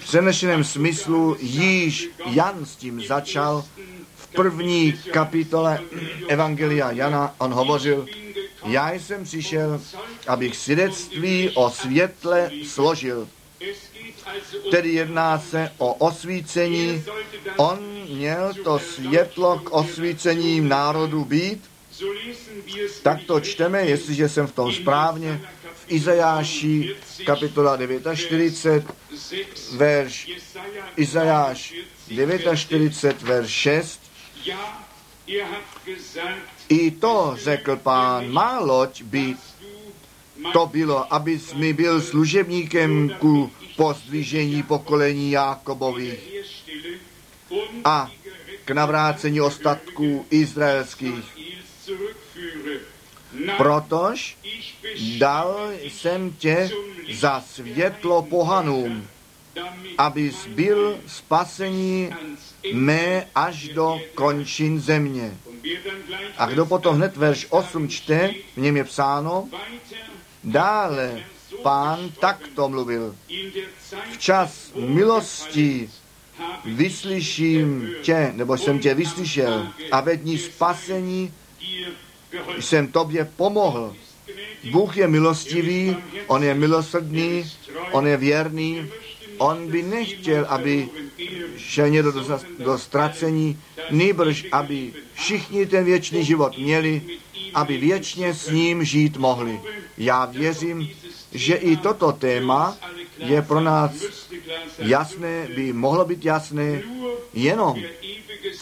přenešeném 0.00 0.64
smyslu 0.64 1.36
již 1.40 2.10
Jan 2.26 2.66
s 2.66 2.76
tím 2.76 3.02
začal 3.06 3.64
v 4.16 4.26
první 4.26 4.92
kapitole 4.92 5.80
Evangelia 6.28 6.90
Jana. 6.90 7.34
On 7.38 7.52
hovořil, 7.52 8.06
já 8.64 8.92
jsem 8.92 9.24
přišel, 9.24 9.80
abych 10.26 10.56
svědectví 10.56 11.50
o 11.54 11.70
světle 11.70 12.50
složil. 12.64 13.28
Tedy 14.70 14.88
jedná 14.88 15.38
se 15.38 15.72
o 15.78 15.94
osvícení. 15.94 17.04
On 17.56 17.78
měl 18.08 18.54
to 18.64 18.78
světlo 18.78 19.58
k 19.58 19.70
osvícením 19.70 20.68
národu 20.68 21.24
být. 21.24 21.70
Tak 23.02 23.18
to 23.26 23.40
čteme, 23.40 23.82
jestliže 23.82 24.28
jsem 24.28 24.46
v 24.46 24.52
tom 24.52 24.72
správně, 24.72 25.40
v 25.74 25.92
Izajáši 25.92 26.96
kapitola 27.26 27.78
49, 28.14 28.84
verš 29.72 30.30
Izajáš 30.96 31.74
49, 32.54 33.22
verš 33.22 33.50
6. 33.50 34.00
I 36.68 36.90
to 36.90 37.34
řekl 37.36 37.76
pán, 37.76 38.32
má 38.32 38.58
loď 38.58 39.02
by 39.02 39.36
to 40.52 40.66
bylo, 40.66 41.14
abys 41.14 41.54
mi 41.54 41.72
byl 41.72 42.02
služebníkem 42.02 43.10
ku 43.18 43.52
pozdvižení 43.80 44.62
pokolení 44.62 45.30
Jákobových 45.30 46.20
a 47.84 48.10
k 48.64 48.70
navrácení 48.70 49.40
ostatků 49.40 50.26
izraelských. 50.30 51.24
Protož 53.56 54.36
dal 55.18 55.70
jsem 55.80 56.32
tě 56.32 56.70
za 57.12 57.40
světlo 57.40 58.22
pohanům, 58.22 59.08
abys 59.98 60.46
byl 60.46 60.98
spasení 61.06 62.10
mé 62.72 63.26
až 63.34 63.68
do 63.68 64.00
končin 64.14 64.80
země. 64.80 65.32
A 66.36 66.46
kdo 66.46 66.66
potom 66.66 66.96
hned 66.96 67.16
verš 67.16 67.46
8 67.50 67.88
čte, 67.88 68.34
v 68.56 68.60
něm 68.60 68.76
je 68.76 68.84
psáno, 68.84 69.48
dále 70.44 71.24
pán 71.62 72.10
takto 72.20 72.68
mluvil. 72.68 73.16
Včas 74.12 74.72
milosti 74.76 75.90
vyslyším 76.64 77.90
tě, 78.02 78.32
nebo 78.34 78.56
jsem 78.56 78.78
tě 78.78 78.94
vyslyšel 78.94 79.68
a 79.92 80.00
ve 80.00 80.16
dní 80.16 80.38
spasení 80.38 81.32
jsem 82.60 82.86
tobě 82.86 83.24
pomohl. 83.36 83.96
Bůh 84.70 84.96
je 84.96 85.08
milostivý, 85.08 85.96
on 86.26 86.44
je 86.44 86.54
milosrdný, 86.54 87.50
on 87.92 88.06
je 88.06 88.16
věrný, 88.16 88.86
on 89.38 89.70
by 89.70 89.82
nechtěl, 89.82 90.46
aby 90.48 90.88
šel 91.56 91.88
někdo 91.88 92.12
do, 92.12 92.40
do 92.58 92.78
ztracení, 92.78 93.58
nýbrž, 93.90 94.46
aby 94.52 94.92
všichni 95.14 95.66
ten 95.66 95.84
věčný 95.84 96.24
život 96.24 96.58
měli, 96.58 97.02
aby 97.54 97.76
věčně 97.76 98.34
s 98.34 98.50
ním 98.50 98.84
žít 98.84 99.16
mohli. 99.16 99.60
Já 99.98 100.24
věřím, 100.24 100.90
že 101.32 101.54
i 101.54 101.76
toto 101.76 102.12
téma 102.12 102.76
je 103.18 103.42
pro 103.42 103.60
nás 103.60 103.92
jasné, 104.78 105.48
by 105.54 105.72
mohlo 105.72 106.04
být 106.04 106.24
jasné, 106.24 106.82
jenom 107.34 107.76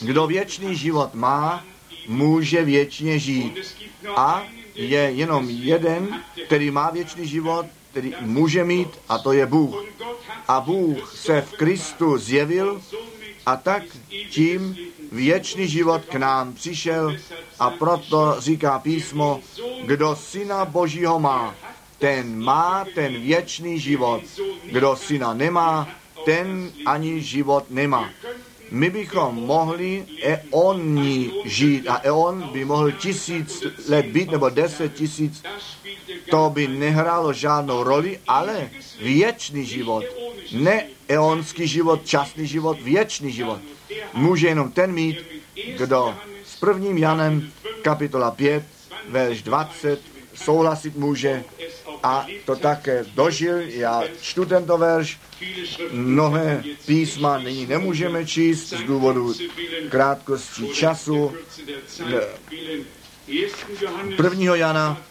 kdo 0.00 0.26
věčný 0.26 0.76
život 0.76 1.14
má, 1.14 1.64
může 2.09 2.64
věčně 2.64 3.18
žít. 3.18 3.76
A 4.16 4.42
je 4.74 4.98
jenom 4.98 5.50
jeden, 5.50 6.22
který 6.46 6.70
má 6.70 6.90
věčný 6.90 7.26
život, 7.26 7.66
který 7.90 8.14
může 8.20 8.64
mít, 8.64 8.88
a 9.09 9.18
to 9.18 9.33
je 9.33 9.46
Bůh. 9.46 9.85
A 10.48 10.61
Bůh 10.61 11.14
se 11.16 11.40
v 11.40 11.52
Kristu 11.52 12.18
zjevil 12.18 12.83
a 13.46 13.57
tak 13.57 13.83
tím 14.31 14.76
věčný 15.12 15.68
život 15.68 16.04
k 16.04 16.14
nám 16.14 16.52
přišel 16.52 17.16
a 17.59 17.70
proto 17.70 18.37
říká 18.38 18.78
písmo, 18.78 19.40
kdo 19.85 20.16
syna 20.16 20.64
Božího 20.64 21.18
má, 21.18 21.54
ten 21.98 22.44
má 22.44 22.87
ten 22.94 23.20
věčný 23.20 23.80
život. 23.80 24.22
Kdo 24.72 24.96
syna 24.96 25.34
nemá, 25.34 25.88
ten 26.24 26.70
ani 26.87 27.20
život 27.20 27.64
nemá. 27.70 28.11
My 28.70 28.90
bychom 28.90 29.34
mohli 29.34 30.04
eonni 30.22 31.30
žít 31.44 31.88
a 31.88 32.00
eon 32.02 32.48
by 32.52 32.64
mohl 32.64 32.92
tisíc 32.92 33.64
let 33.88 34.06
být 34.06 34.30
nebo 34.30 34.48
deset 34.48 34.94
tisíc, 34.94 35.42
to 36.30 36.50
by 36.54 36.68
nehrálo 36.68 37.32
žádnou 37.32 37.82
roli, 37.82 38.18
ale 38.28 38.70
věčný 39.00 39.64
život, 39.64 40.04
ne 40.52 40.84
eonský 41.08 41.66
život, 41.66 42.06
časný 42.06 42.46
život, 42.46 42.80
věčný 42.80 43.32
život. 43.32 43.61
Může 44.14 44.48
jenom 44.48 44.70
ten 44.70 44.92
mít, 44.92 45.24
kdo 45.76 46.14
s 46.44 46.56
prvním 46.56 46.98
Janem 46.98 47.50
kapitola 47.82 48.30
5, 48.30 48.64
verš 49.08 49.42
20 49.42 50.17
souhlasit 50.44 50.96
může 50.96 51.44
a 52.03 52.27
to 52.44 52.57
také 52.57 53.05
dožil. 53.14 53.59
Já 53.59 54.03
čtu 54.20 54.44
tento 54.44 54.79
verš, 54.79 55.18
mnohé 55.92 56.64
písma 56.87 57.38
nyní 57.38 57.66
nemůžeme 57.66 58.27
číst 58.27 58.68
z 58.68 58.83
důvodu 58.83 59.35
krátkosti 59.88 60.68
času. 60.68 61.35
1. 64.22 64.57
Jana, 64.57 65.03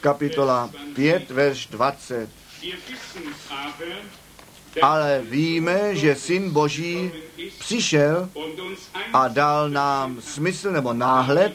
kapitola 0.00 0.70
5, 0.94 1.30
verš 1.30 1.66
20. 1.66 2.28
Ale 4.82 5.22
víme, 5.24 5.96
že 5.96 6.14
Syn 6.14 6.50
Boží 6.50 7.10
přišel 7.58 8.28
a 9.12 9.28
dal 9.28 9.70
nám 9.70 10.20
smysl 10.20 10.70
nebo 10.70 10.92
náhled, 10.92 11.54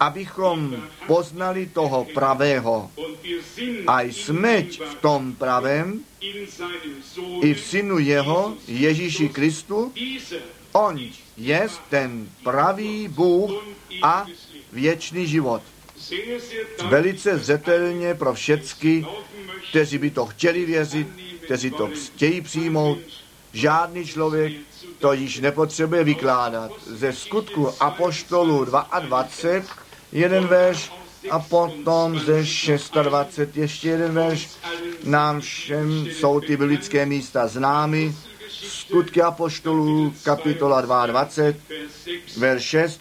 abychom 0.00 0.76
poznali 1.06 1.66
toho 1.66 2.06
pravého. 2.14 2.90
A 3.86 4.02
jsme 4.02 4.62
v 4.62 4.94
tom 5.00 5.34
pravém, 5.34 6.00
i 7.40 7.54
v 7.54 7.60
synu 7.60 7.98
jeho, 7.98 8.54
Ježíši 8.68 9.28
Kristu, 9.28 9.92
on 10.72 11.00
je 11.36 11.68
ten 11.90 12.28
pravý 12.42 13.08
Bůh 13.08 13.50
a 14.02 14.26
věčný 14.72 15.26
život. 15.26 15.62
Velice 16.88 17.38
zřetelně 17.38 18.14
pro 18.14 18.34
všecky, 18.34 19.06
kteří 19.70 19.98
by 19.98 20.10
to 20.10 20.26
chtěli 20.26 20.64
věřit, 20.64 21.08
kteří 21.44 21.70
to 21.70 21.90
chtějí 21.94 22.40
přijmout. 22.40 22.98
Žádný 23.52 24.06
člověk 24.06 24.52
to 24.98 25.12
již 25.12 25.40
nepotřebuje 25.40 26.04
vykládat. 26.04 26.72
Ze 26.86 27.12
skutku 27.12 27.82
Apoštolu 27.82 28.64
22, 28.64 29.28
jeden 30.12 30.46
verš, 30.46 30.92
a 31.30 31.38
potom 31.38 32.20
ze 32.20 32.44
26 33.02 33.56
ještě 33.56 33.88
jeden 33.88 34.14
verš. 34.14 34.48
Nám 35.04 35.40
všem 35.40 36.06
jsou 36.06 36.40
ty 36.40 36.56
biblické 36.56 37.06
místa 37.06 37.46
známy. 37.46 38.14
Skutky 38.48 39.22
Apoštolů, 39.22 40.14
kapitola 40.22 40.80
22, 40.80 41.60
verš 42.36 42.62
6. 42.62 43.00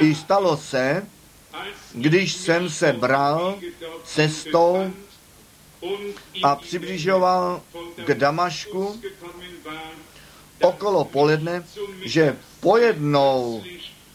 I 0.00 0.14
stalo 0.14 0.56
se, 0.56 1.06
když 1.92 2.32
jsem 2.32 2.70
se 2.70 2.92
bral 2.92 3.58
cestou 4.04 4.92
a 6.42 6.56
přibližoval 6.56 7.62
k 8.04 8.14
Damašku 8.14 9.00
okolo 10.60 11.04
poledne, 11.04 11.64
že 12.04 12.36
pojednou 12.60 13.62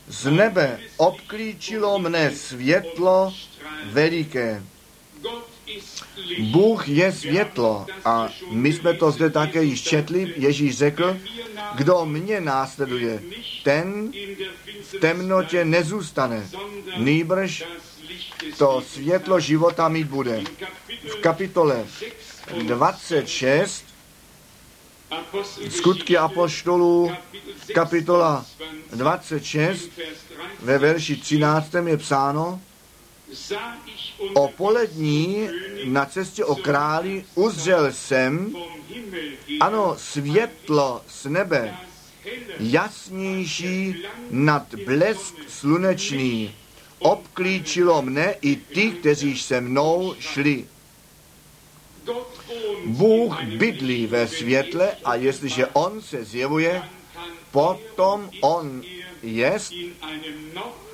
z 0.08 0.32
nebe 0.32 0.80
obklíčilo 0.98 2.00
mne 2.00 2.32
světlo 2.32 3.34
veliké. 3.86 4.64
Bůh 6.40 6.90
je 6.90 7.12
světlo 7.12 7.86
a 8.06 8.30
my 8.52 8.74
jsme 8.74 8.94
to 8.94 9.12
zde 9.12 9.30
také 9.30 9.64
již 9.64 9.82
četli. 9.82 10.34
Ježíš 10.38 10.78
řekl, 10.78 11.18
kdo 11.76 12.06
mě 12.06 12.42
následuje, 12.42 13.22
ten 13.64 14.12
v 14.84 15.00
temnotě 15.00 15.66
nezůstane, 15.66 16.50
nýbrž 16.98 17.64
to 18.58 18.82
světlo 18.82 19.40
života 19.40 19.90
mít 19.90 20.08
bude. 20.08 20.44
V 21.12 21.16
kapitole 21.22 21.86
26 22.68 23.86
Skutky 25.70 26.18
apoštolů, 26.18 27.12
kapitola 27.74 28.46
26, 28.94 29.90
ve 30.60 30.78
verši 30.78 31.16
13. 31.16 31.74
je 31.88 31.98
psáno, 31.98 32.62
o 34.34 34.48
polední 34.48 35.50
na 35.86 36.06
cestě 36.06 36.46
o 36.46 36.56
králi 36.56 37.26
uzřel 37.36 37.94
jsem, 37.94 38.56
ano, 39.60 39.96
světlo 39.98 41.02
z 41.08 41.26
nebe, 41.26 41.78
jasnější 42.60 44.04
nad 44.32 44.76
blesk 44.86 45.36
slunečný, 45.48 46.56
obklíčilo 47.00 48.02
mne 48.02 48.36
i 48.42 48.56
ty, 48.56 48.92
kteří 48.92 49.38
se 49.38 49.62
mnou 49.62 50.16
šli. 50.20 50.66
Bůh 52.86 53.44
bydlí 53.44 54.08
ve 54.08 54.28
světle 54.28 54.92
a 55.04 55.16
jestliže 55.16 55.68
On 55.68 56.02
se 56.02 56.24
zjevuje, 56.24 56.84
potom 57.52 58.30
On 58.42 58.82
jest 59.24 59.74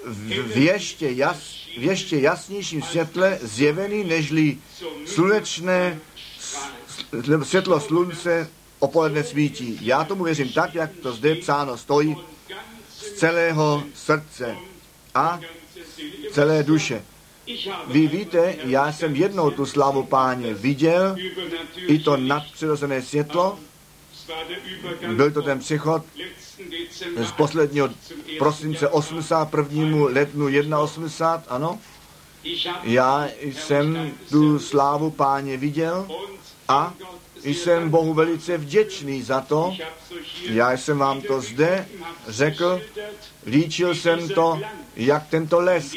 v 0.05 0.57
ještě, 0.57 1.09
jas, 1.09 1.37
v 1.77 1.83
ještě 1.83 2.17
jasnějším 2.17 2.81
světle 2.81 3.39
zjevený 3.41 4.03
nežli 4.03 4.57
slunečné 5.05 5.99
světlo 7.43 7.79
slunce 7.79 8.49
opoledne 8.79 9.23
svítí. 9.23 9.79
Já 9.81 10.03
tomu 10.03 10.23
věřím 10.23 10.49
tak, 10.49 10.75
jak 10.75 10.91
to 11.01 11.13
zde 11.13 11.35
psáno 11.35 11.77
stojí, 11.77 12.17
z 12.89 13.11
celého 13.11 13.83
srdce 13.93 14.55
a 15.15 15.39
celé 16.35 16.63
duše. 16.63 17.03
Vy 17.87 18.07
víte, 18.07 18.55
já 18.63 18.91
jsem 18.91 19.15
jednou 19.15 19.51
tu 19.51 19.65
slavu 19.65 20.03
páně 20.03 20.53
viděl, 20.53 21.15
i 21.75 21.99
to 21.99 22.17
nadpřirozené 22.17 23.01
světlo, 23.01 23.59
byl 25.15 25.31
to 25.31 25.41
ten 25.41 25.59
přechod 25.59 26.03
z 27.17 27.31
posledního 27.31 27.89
prosince 28.39 28.87
81. 28.87 29.97
letnu 30.05 30.47
1.80, 30.47 31.41
ano. 31.47 31.79
Já 32.83 33.27
jsem 33.41 34.11
tu 34.29 34.59
slávu 34.59 35.11
páně 35.11 35.57
viděl 35.57 36.07
a 36.67 36.93
jsem 37.45 37.89
Bohu 37.89 38.13
velice 38.13 38.57
vděčný 38.57 39.21
za 39.21 39.41
to. 39.41 39.77
Já 40.41 40.71
jsem 40.71 40.97
vám 40.97 41.21
to 41.21 41.41
zde 41.41 41.87
řekl, 42.27 42.81
líčil 43.45 43.95
jsem 43.95 44.29
to, 44.29 44.59
jak 44.95 45.27
tento 45.27 45.59
lesk, 45.59 45.95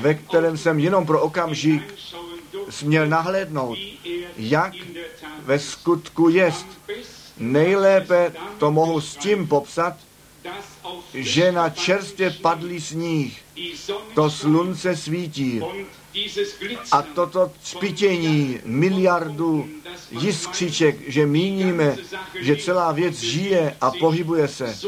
ve 0.00 0.14
kterém 0.14 0.56
jsem 0.56 0.78
jenom 0.78 1.06
pro 1.06 1.20
okamžik 1.20 1.94
směl 2.70 3.06
nahlédnout, 3.06 3.78
jak 4.36 4.72
ve 5.38 5.58
skutku 5.58 6.28
jest. 6.28 6.66
Nejlépe 7.38 8.32
to 8.58 8.70
mohu 8.70 9.00
s 9.00 9.16
tím 9.16 9.48
popsat, 9.48 9.96
že 11.14 11.52
na 11.52 11.70
čerstvě 11.70 12.30
padlý 12.30 12.80
sníh 12.80 13.40
to 14.14 14.30
slunce 14.30 14.96
svítí 14.96 15.62
a 16.92 17.02
toto 17.02 17.52
spítění 17.62 18.60
miliardu 18.64 19.68
jiskřiček, 20.10 20.96
že 21.08 21.26
míníme, 21.26 21.96
že 22.40 22.56
celá 22.56 22.92
věc 22.92 23.18
žije 23.20 23.76
a 23.80 23.90
pohybuje 23.90 24.48
se, 24.48 24.78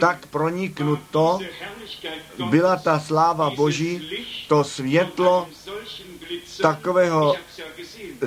tak 0.00 0.26
proniknuto 0.26 1.38
byla 2.50 2.76
ta 2.76 3.00
sláva 3.00 3.50
Boží, 3.50 4.10
to 4.48 4.64
světlo 4.64 5.48
takového 6.62 7.36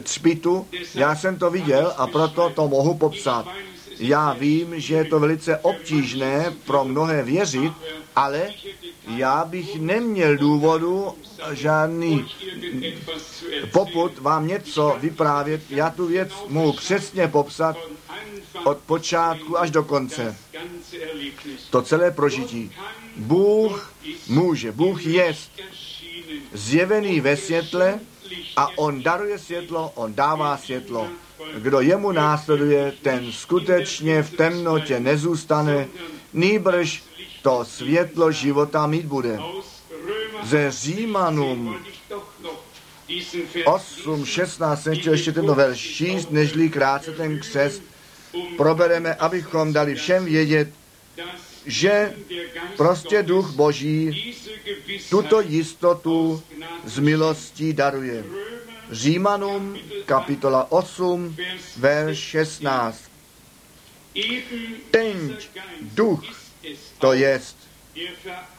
třpitu. 0.04 0.68
Já 0.96 1.16
jsem 1.16 1.40
to 1.40 1.50
viděl 1.50 1.94
a 1.98 2.08
proto 2.08 2.50
to 2.50 2.68
mohu 2.68 2.94
popsat. 2.94 3.46
Já 4.00 4.34
vím, 4.34 4.80
že 4.80 4.96
je 4.96 5.06
to 5.06 5.20
velice 5.20 5.58
obtížné 5.58 6.54
pro 6.66 6.86
mnohé 6.86 7.24
věřit, 7.24 7.74
ale 8.16 8.50
já 9.08 9.46
bych 9.46 9.80
neměl 9.80 10.38
důvodu 10.38 11.14
žádný 11.52 12.26
poput 13.72 14.20
vám 14.20 14.48
něco 14.48 14.98
vyprávět. 15.00 15.62
Já 15.70 15.90
tu 15.90 16.08
věc 16.08 16.32
mohu 16.48 16.74
přesně 16.74 17.28
popsat 17.28 17.78
od 18.64 18.78
počátku 18.78 19.60
až 19.60 19.72
do 19.72 19.84
konce. 19.84 20.38
To 21.70 21.82
celé 21.82 22.12
prožití. 22.12 22.72
Bůh 23.16 23.94
může, 24.28 24.72
Bůh 24.72 25.06
je 25.06 25.36
zjevený 26.54 27.22
ve 27.22 27.38
světle 27.38 28.00
a 28.56 28.78
on 28.78 29.04
daruje 29.04 29.40
světlo, 29.40 29.92
on 29.96 30.14
dává 30.14 30.58
světlo. 30.58 31.08
Kdo 31.58 31.82
jemu 31.82 32.12
následuje, 32.12 32.94
ten 33.02 33.32
skutečně 33.32 34.24
v 34.24 34.32
temnotě 34.32 35.00
nezůstane, 35.00 35.88
nýbrž 36.34 37.04
to 37.42 37.66
světlo 37.66 38.32
života 38.32 38.88
mít 38.88 39.06
bude. 39.06 39.40
Ze 40.44 40.72
Římanům 40.72 41.78
8, 43.66 44.26
16 44.26 44.84
jsem 44.84 44.96
chtěl 44.96 45.14
ještě 45.14 45.32
tento 45.32 45.56
verš 45.56 45.80
číst, 45.80 46.32
nežli 46.32 46.70
krátce 46.70 47.12
ten 47.12 47.40
křest 47.40 47.84
probereme, 48.58 49.16
abychom 49.16 49.74
dali 49.74 49.96
všem 49.96 50.26
vědět, 50.26 50.70
že 51.66 52.14
prostě 52.78 53.24
duch 53.24 53.52
Boží 53.52 54.36
tuto 55.10 55.42
jistotu 55.42 56.44
z 56.86 57.00
milostí 57.00 57.74
daruje. 57.74 58.24
Římanům 58.92 59.78
kapitola 60.06 60.72
8, 60.72 61.36
verš 61.78 62.18
16. 62.18 63.02
Ten 64.92 65.38
duch, 65.82 66.24
to 66.98 67.14
jest, 67.14 67.58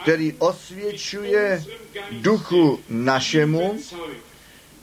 který 0.02 0.34
osvědčuje 0.38 1.64
duchu 2.10 2.80
našemu, 2.88 3.80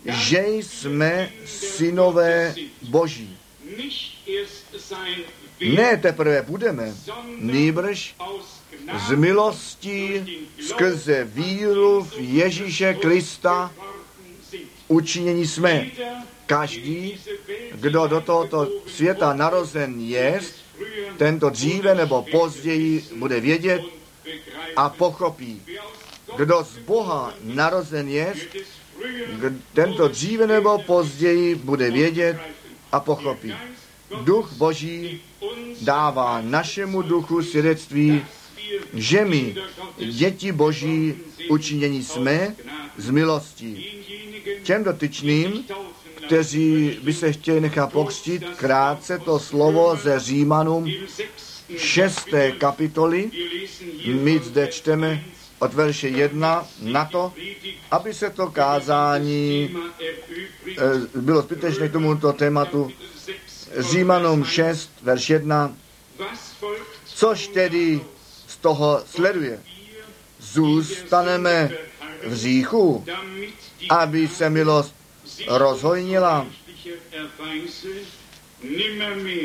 že 0.05 0.47
jsme 0.47 1.31
synové 1.45 2.55
Boží. 2.81 3.37
Ne 5.61 5.97
teprve 5.97 6.41
budeme, 6.41 6.93
nýbrž 7.39 8.15
z 9.07 9.11
milostí 9.15 10.25
skrze 10.67 11.23
víru 11.23 12.03
v 12.03 12.19
Ježíše 12.19 12.93
Krista 12.93 13.73
učinění 14.87 15.47
jsme. 15.47 15.87
Každý, 16.45 17.19
kdo 17.71 18.07
do 18.07 18.21
tohoto 18.21 18.69
světa 18.87 19.33
narozen 19.33 19.99
je, 19.99 20.39
tento 21.17 21.49
dříve 21.49 21.95
nebo 21.95 22.25
později 22.31 23.03
bude 23.15 23.39
vědět 23.39 23.81
a 24.75 24.89
pochopí. 24.89 25.61
Kdo 26.37 26.63
z 26.63 26.77
Boha 26.77 27.33
narozen 27.43 28.07
je, 28.07 28.33
tento 29.73 30.07
dříve 30.07 30.47
nebo 30.47 30.77
později 30.77 31.55
bude 31.55 31.91
vědět 31.91 32.37
a 32.91 32.99
pochopí. 32.99 33.53
Duch 34.23 34.53
Boží 34.53 35.21
dává 35.81 36.41
našemu 36.41 37.01
duchu 37.01 37.43
svědectví, 37.43 38.25
že 38.93 39.25
my, 39.25 39.55
děti 39.97 40.51
Boží, 40.51 41.13
učinění 41.49 42.03
jsme 42.03 42.55
z 42.97 43.09
milostí. 43.09 43.96
Těm 44.63 44.83
dotyčným, 44.83 45.65
kteří 46.27 46.99
by 47.03 47.13
se 47.13 47.31
chtěli 47.31 47.61
nechat 47.61 47.91
pokřtít, 47.91 48.43
krátce 48.55 49.19
to 49.19 49.39
slovo 49.39 49.95
ze 49.95 50.19
Římanům 50.19 50.91
6. 51.77 52.27
kapitoly. 52.57 53.31
My 54.05 54.39
zde 54.39 54.67
čteme 54.67 55.23
od 55.59 55.73
verše 55.73 56.07
1 56.07 56.67
na 56.81 57.05
to, 57.05 57.33
aby 57.91 58.13
se 58.13 58.29
to 58.29 58.47
kázání 58.47 59.75
e, 61.15 61.19
bylo 61.21 61.41
zbytečné 61.41 61.89
k 61.89 61.91
tomuto 61.91 62.33
tématu. 62.33 62.91
Římanům 63.77 64.45
6, 64.45 64.91
verš 65.01 65.29
1. 65.29 65.73
Což 67.05 67.47
tedy 67.47 68.01
z 68.47 68.57
toho 68.57 69.01
sleduje? 69.05 69.59
Zůstaneme 70.39 71.71
v 72.27 72.33
říchu, 72.35 73.05
aby 73.89 74.27
se 74.27 74.49
milost 74.49 74.95
rozhojnila? 75.47 76.47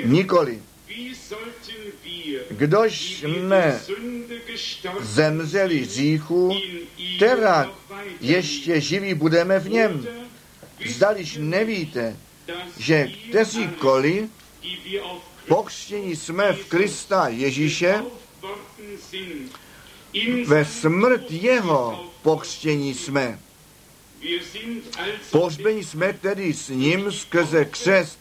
Nikoli. 0.04 0.62
Kdož 2.50 3.10
jsme 3.10 3.80
zemřeli 5.00 5.84
říchu, 5.84 6.60
teda 7.18 7.72
ještě 8.20 8.80
živí 8.80 9.14
budeme 9.14 9.58
v 9.58 9.68
něm. 9.70 10.06
Zdališ 10.86 11.36
nevíte, 11.40 12.16
že 12.78 13.08
kteříkoliv 13.28 14.30
pokřtění 15.48 16.16
jsme 16.16 16.52
v 16.52 16.64
Krista 16.66 17.28
Ježíše, 17.28 18.02
ve 20.46 20.64
smrt 20.64 21.30
jeho 21.30 22.10
pokřtění 22.22 22.94
jsme. 22.94 23.38
Pohřbení 25.30 25.84
jsme 25.84 26.12
tedy 26.12 26.54
s 26.54 26.68
ním 26.68 27.12
skrze 27.12 27.64
křest 27.64 28.18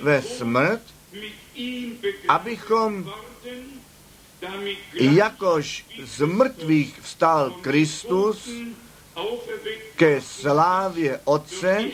ve 0.00 0.22
smrt, 0.22 0.82
abychom 2.28 3.12
jakož 4.92 5.86
z 6.04 6.26
mrtvých 6.26 7.00
vstal 7.02 7.50
Kristus 7.50 8.48
ke 9.96 10.20
slávě 10.20 11.20
Otce, 11.24 11.84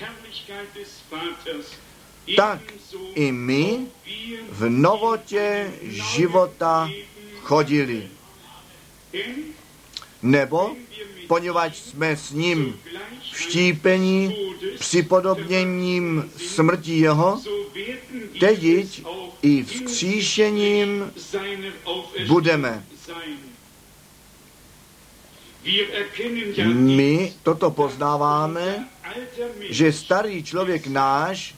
tak 2.36 2.60
i 3.14 3.32
my 3.32 3.86
v 4.50 4.68
novotě 4.68 5.72
života 5.82 6.90
chodili. 7.42 8.08
Nebo, 10.22 10.76
poněvadž 11.28 11.76
jsme 11.76 12.16
s 12.16 12.30
ním 12.30 12.80
vštípení 13.32 14.34
připodobněním 14.78 16.30
smrti 16.36 16.98
jeho, 16.98 17.42
teď 18.40 18.62
i 19.42 19.64
vzkříšením 19.64 21.12
budeme. 22.26 22.84
My 26.72 27.32
toto 27.42 27.70
poznáváme, 27.70 28.88
že 29.68 29.92
starý 29.92 30.42
člověk 30.42 30.86
náš 30.86 31.54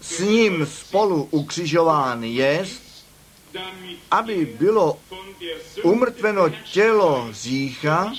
s 0.00 0.18
ním 0.18 0.66
spolu 0.66 1.28
ukřižován 1.30 2.24
je, 2.24 2.66
aby 4.10 4.46
bylo 4.58 5.00
umrtveno 5.82 6.48
tělo 6.48 7.28
řícha, 7.30 8.12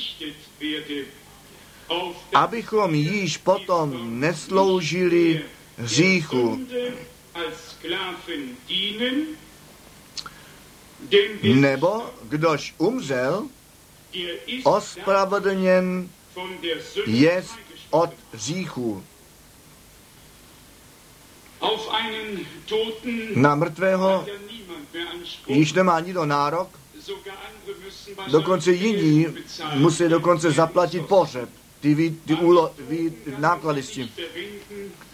abychom 2.34 2.96
již 2.96 3.38
potom 3.38 4.20
nesloužili 4.20 5.42
hříchu. 5.78 6.68
Nebo 11.44 12.10
kdož 12.24 12.74
umřel, 12.78 13.48
ospravedlněn 14.64 16.10
je 17.06 17.44
od 17.90 18.10
hříchu. 18.34 19.04
Na 23.36 23.56
mrtvého 23.56 24.26
již 25.48 25.74
nemá 25.74 26.00
nikdo 26.00 26.26
nárok, 26.26 26.70
dokonce 28.32 28.72
jiní 28.72 29.28
musí 29.74 30.04
dokonce 30.04 30.52
zaplatit 30.52 31.06
pohřeb, 31.06 31.50
ty, 31.82 31.96
ty, 31.96 32.16
ty, 32.26 32.36
úlo, 32.36 32.74
ty 32.88 33.14
náklady 33.38 33.84
s 33.84 33.90
tím. 33.90 34.10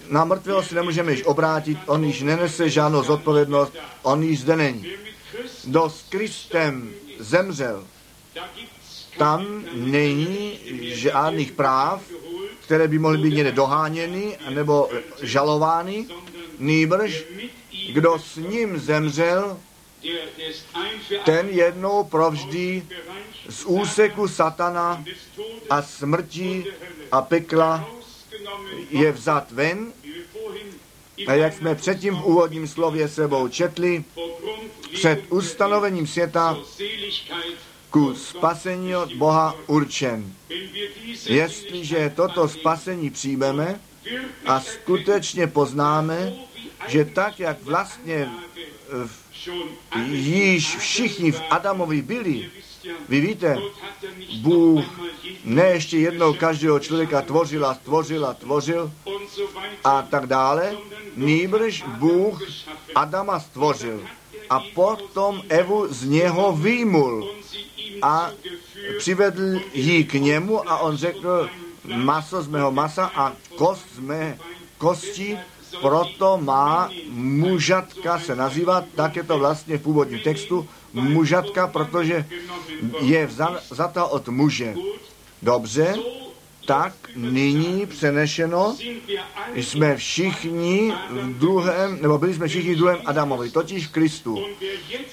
Na 0.10 0.26
mrtvého 0.26 0.64
si 0.64 0.76
nemůžeme 0.76 1.12
již 1.12 1.24
obrátit, 1.24 1.78
on 1.86 2.04
již 2.04 2.22
nenese 2.22 2.70
žádnou 2.70 3.04
zodpovědnost, 3.04 3.74
on 4.02 4.24
již 4.24 4.40
zde 4.40 4.56
není. 4.56 4.86
Kdo 5.64 5.90
s 5.90 6.06
Kristem 6.10 6.94
zemřel, 7.20 7.84
tam 9.18 9.64
není 9.74 10.60
žádných 10.82 11.52
práv, 11.52 12.02
které 12.66 12.88
by 12.88 13.00
mohly 13.00 13.18
být 13.18 13.34
někde 13.34 13.52
doháněny 13.52 14.38
nebo 14.50 14.90
žalovány, 15.22 16.06
nýbrž 16.60 17.24
kdo 17.90 18.20
s 18.20 18.36
ním 18.36 18.80
zemřel, 18.80 19.58
ten 21.26 21.50
jednou 21.50 22.04
provždy 22.04 22.86
z 23.50 23.66
úseku 23.66 24.28
satana 24.28 25.04
a 25.70 25.82
smrti 25.82 26.66
a 27.12 27.22
pekla 27.22 27.90
je 28.90 29.12
vzat 29.12 29.52
ven. 29.52 29.94
A 31.28 31.34
jak 31.34 31.54
jsme 31.54 31.76
předtím 31.76 32.16
v 32.16 32.26
úvodním 32.26 32.68
slově 32.68 33.08
sebou 33.08 33.48
četli, 33.48 34.04
před 34.94 35.24
ustanovením 35.30 36.08
světa 36.08 36.58
ku 37.90 38.16
spasení 38.16 38.96
od 38.96 39.14
Boha 39.14 39.56
určen. 39.68 40.34
Jestliže 41.26 42.14
toto 42.16 42.48
spasení 42.48 43.10
přijmeme 43.10 43.80
a 44.46 44.60
skutečně 44.60 45.48
poznáme, 45.48 46.34
že 46.88 47.06
tak, 47.06 47.40
jak 47.40 47.64
vlastně 47.64 48.30
již 50.12 50.78
všichni 50.78 51.32
v 51.32 51.42
Adamovi 51.50 52.02
byli, 52.02 52.50
vy 53.10 53.22
víte, 53.22 53.58
Bůh 54.42 54.86
ne 55.46 55.64
ještě 55.64 55.98
jednou 55.98 56.34
každého 56.34 56.80
člověka 56.80 57.22
tvořil 57.22 57.66
a 57.66 57.74
tvořil 57.74 58.26
a 58.26 58.34
tvořil 58.34 58.92
a 59.84 60.02
tak 60.02 60.26
dále, 60.26 60.78
nýbrž 61.16 61.84
Bůh 61.88 62.42
Adama 62.96 63.40
stvořil 63.40 64.04
a 64.50 64.60
potom 64.60 65.42
Evu 65.50 65.88
z 65.94 66.06
něho 66.06 66.56
výmul 66.56 67.30
a 68.02 68.32
přivedl 68.98 69.60
ji 69.74 70.04
k 70.04 70.14
němu 70.14 70.70
a 70.70 70.78
on 70.78 70.98
řekl, 70.98 71.50
maso 71.84 72.42
z 72.42 72.48
mého 72.48 72.72
masa 72.72 73.12
a 73.16 73.34
kost 73.56 73.86
z 73.96 74.00
mé 74.00 74.38
kosti, 74.78 75.38
proto 75.82 76.38
má 76.38 76.90
mužatka 77.12 78.20
se 78.20 78.36
nazývat, 78.36 78.86
tak 78.96 79.16
je 79.16 79.24
to 79.24 79.40
vlastně 79.40 79.78
v 79.78 79.82
původním 79.82 80.20
textu, 80.20 80.68
mužatka, 80.94 81.68
protože 81.68 82.26
je 83.02 83.30
vzata 83.70 84.06
od 84.06 84.28
muže. 84.28 84.76
Dobře, 85.42 85.96
tak 86.66 86.94
nyní 87.16 87.86
přenešeno 87.86 88.76
jsme 89.54 89.96
všichni 89.98 90.94
v 91.10 91.40
druhém, 91.40 92.02
nebo 92.02 92.18
byli 92.18 92.34
jsme 92.34 92.48
všichni 92.48 92.76
v 92.76 92.78
druhém 92.78 93.00
Adamovi, 93.06 93.50
totiž 93.50 93.88
Kristu. 93.88 94.46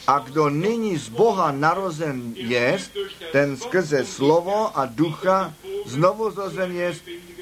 A 0.06 0.18
kdo 0.18 0.48
nyní 0.50 0.96
z 0.96 1.08
Boha 1.08 1.52
narozen 1.52 2.32
je, 2.34 2.78
ten 3.32 3.56
skrze 3.56 4.04
slovo 4.04 4.78
a 4.78 4.86
ducha 4.86 5.54
znovu 5.86 6.30
zrozen 6.30 6.72
je 6.72 6.94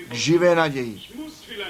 k 0.09 0.15
živé 0.15 0.55
naději. 0.55 1.01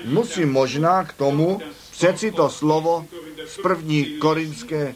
Musím 0.05 0.53
možná 0.53 1.05
k 1.05 1.13
tomu 1.13 1.61
přeci 1.91 2.33
to 2.33 2.51
slovo 2.51 3.07
z 3.47 3.57
první 3.63 4.05
korinské 4.05 4.95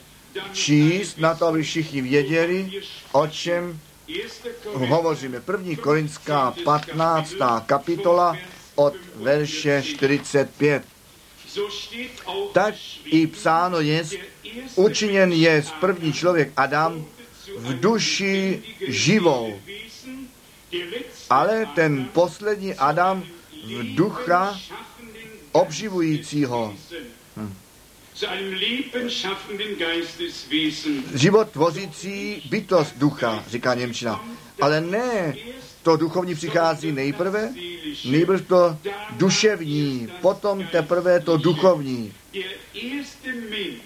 číst, 0.52 1.18
na 1.18 1.34
to, 1.34 1.46
aby 1.46 1.62
všichni 1.62 2.02
věděli, 2.02 2.70
o 3.12 3.26
čem 3.26 3.80
hovoříme. 4.72 5.40
První 5.40 5.76
Korinská 5.76 6.54
15. 6.64 7.34
kapitola 7.66 8.36
od 8.74 8.94
verše 9.14 9.82
45. 9.82 10.82
Tak 12.52 12.74
i 13.04 13.26
psáno 13.26 13.80
je, 13.80 14.04
učiněn 14.74 15.32
je 15.32 15.64
první 15.80 16.12
člověk 16.12 16.52
Adam 16.56 17.04
v 17.56 17.80
duši 17.80 18.62
živou, 18.86 19.60
ale 21.30 21.66
ten 21.74 22.08
poslední 22.12 22.74
Adam 22.74 23.24
ducha 23.82 24.60
obživujícího. 25.52 26.74
Hm. 27.36 27.54
Život 31.14 31.50
tvořící 31.50 32.42
bytost 32.50 32.96
ducha, 32.96 33.44
říká 33.48 33.74
Němčina. 33.74 34.24
Ale 34.60 34.80
ne 34.80 35.34
to 35.82 35.96
duchovní 35.96 36.34
přichází 36.34 36.92
nejprve, 36.92 37.54
nejprve 38.04 38.42
to 38.42 38.78
duševní, 39.10 40.08
potom 40.20 40.66
teprve 40.66 41.20
to 41.20 41.36
duchovní. 41.36 42.12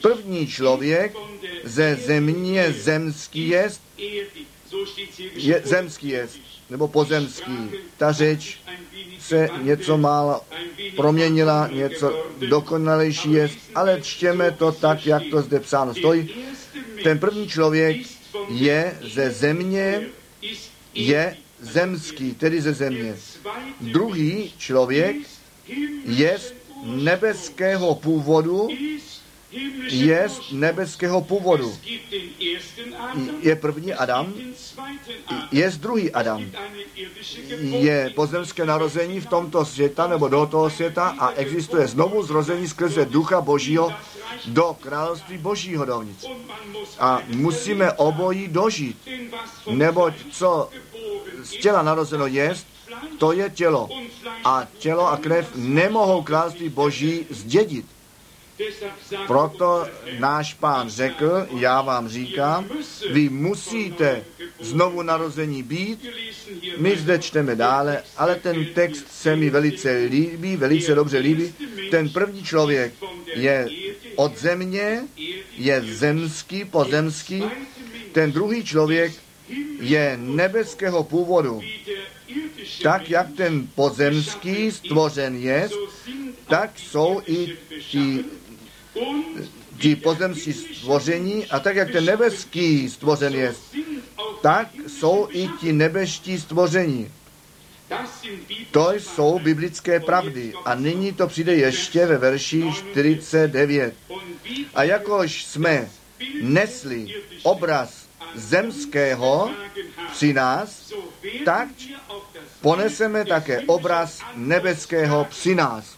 První 0.01 0.47
člověk 0.47 1.13
ze 1.65 1.95
země 1.95 2.73
zemský 2.73 3.49
jest, 3.49 3.81
je, 5.35 5.63
zemský 5.65 6.09
jest, 6.09 6.39
nebo 6.71 6.89
pozemský. 6.89 7.71
Ta 7.97 8.13
řeč 8.13 8.59
se 9.21 9.49
něco 9.63 9.99
málo 9.99 10.41
proměnila, 10.97 11.69
něco 11.73 12.25
dokonalejší 12.49 13.33
jest, 13.33 13.59
ale 13.75 14.01
čtěme 14.01 14.51
to 14.51 14.73
tak, 14.73 15.07
jak 15.07 15.23
to 15.31 15.43
zde 15.43 15.61
psáno 15.61 15.95
stojí. 15.95 16.31
Ten 17.03 17.19
první 17.19 17.49
člověk 17.49 17.97
je 18.49 18.99
ze 19.03 19.31
země, 19.31 20.07
je 20.95 21.37
zemský, 21.61 22.35
tedy 22.35 22.61
ze 22.61 22.73
země. 22.73 23.17
Druhý 23.81 24.53
člověk 24.59 25.17
je 26.05 26.39
nebeského 26.85 27.95
původu, 27.95 28.69
je 29.91 30.29
nebeského 30.53 31.21
původu. 31.21 31.79
Je 33.41 33.57
první 33.57 33.95
Adam, 33.95 34.35
je 35.53 35.71
druhý 35.71 36.11
Adam. 36.13 36.45
Je 37.61 38.13
pozemské 38.15 38.67
narození 38.67 39.21
v 39.21 39.27
tomto 39.27 39.65
světa 39.65 40.07
nebo 40.07 40.29
do 40.29 40.47
toho 40.47 40.71
světa 40.71 41.15
a 41.19 41.31
existuje 41.31 41.87
znovu 41.87 42.23
zrození 42.23 42.69
skrze 42.69 43.05
Ducha 43.05 43.41
Božího 43.41 43.93
do 44.47 44.77
království 44.81 45.39
Božího 45.39 45.85
dovnitř. 45.85 46.27
A 46.99 47.23
musíme 47.27 47.93
obojí 47.93 48.49
dožít, 48.49 49.09
neboť 49.71 50.15
co 50.31 50.71
z 51.43 51.51
těla 51.51 51.83
narozeno 51.83 52.27
jest, 52.27 52.67
to 53.19 53.33
je 53.33 53.51
tělo. 53.51 53.89
A 54.45 54.67
tělo 54.79 55.09
a 55.09 55.17
krev 55.17 55.51
nemohou 55.55 56.23
království 56.23 56.69
Boží 56.69 57.27
zdědit. 57.31 57.87
Proto 59.27 59.87
náš 60.19 60.55
pán 60.55 60.91
řekl, 60.91 61.47
já 61.59 61.83
vám 61.83 62.09
říkám, 62.09 62.69
vy 63.11 63.29
musíte 63.29 64.25
znovu 64.61 65.03
narození 65.03 65.63
být. 65.63 66.07
My 66.77 66.97
zde 66.97 67.19
čteme 67.19 67.57
dále, 67.57 68.03
ale 68.17 68.35
ten 68.35 68.67
text 68.75 69.07
se 69.11 69.37
mi 69.37 69.51
velice 69.51 70.09
líbí, 70.11 70.57
velice 70.57 70.95
dobře 70.95 71.19
líbí. 71.19 71.55
Ten 71.91 72.09
první 72.09 72.43
člověk 72.43 72.95
je 73.35 73.69
od 74.17 74.39
země, 74.39 75.03
je 75.57 75.81
zemský, 75.81 76.65
pozemský. 76.65 77.43
Ten 78.13 78.33
druhý 78.33 78.65
člověk 78.65 79.13
je 79.81 80.19
nebeského 80.21 81.05
původu. 81.05 81.61
Tak, 82.83 83.11
jak 83.11 83.27
ten 83.37 83.67
pozemský 83.75 84.71
stvořen 84.71 85.37
je, 85.37 85.69
tak 86.49 86.71
jsou 86.77 87.23
i 87.27 87.57
ti 87.91 88.25
ti 89.79 89.97
pozemští 89.97 90.53
stvoření 90.53 91.47
a 91.47 91.61
tak, 91.61 91.77
jak 91.77 91.91
ten 91.91 92.05
nebeský 92.05 92.91
stvořen 92.91 93.35
je, 93.35 93.55
tak 94.43 94.69
jsou 94.87 95.29
i 95.31 95.49
ti 95.61 95.73
nebeští 95.73 96.41
stvoření. 96.41 97.11
To 98.71 98.93
jsou 98.93 99.39
biblické 99.39 100.01
pravdy. 100.01 100.53
A 100.65 100.75
nyní 100.75 101.13
to 101.13 101.27
přijde 101.27 101.55
ještě 101.55 102.07
ve 102.07 102.19
verši 102.19 102.65
49. 102.73 103.95
A 104.75 104.83
jakož 104.83 105.45
jsme 105.45 105.91
nesli 106.43 107.15
obraz 107.43 108.07
zemského 108.35 109.51
při 110.13 110.33
nás, 110.33 110.93
tak 111.45 111.69
poneseme 112.61 113.25
také 113.25 113.61
obraz 113.61 114.21
nebeského 114.35 115.25
při 115.25 115.55
nás. 115.55 115.97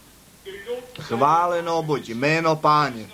Chváleno 0.99 1.83
buď 1.83 2.09
jméno 2.09 2.55
páně. 2.55 3.09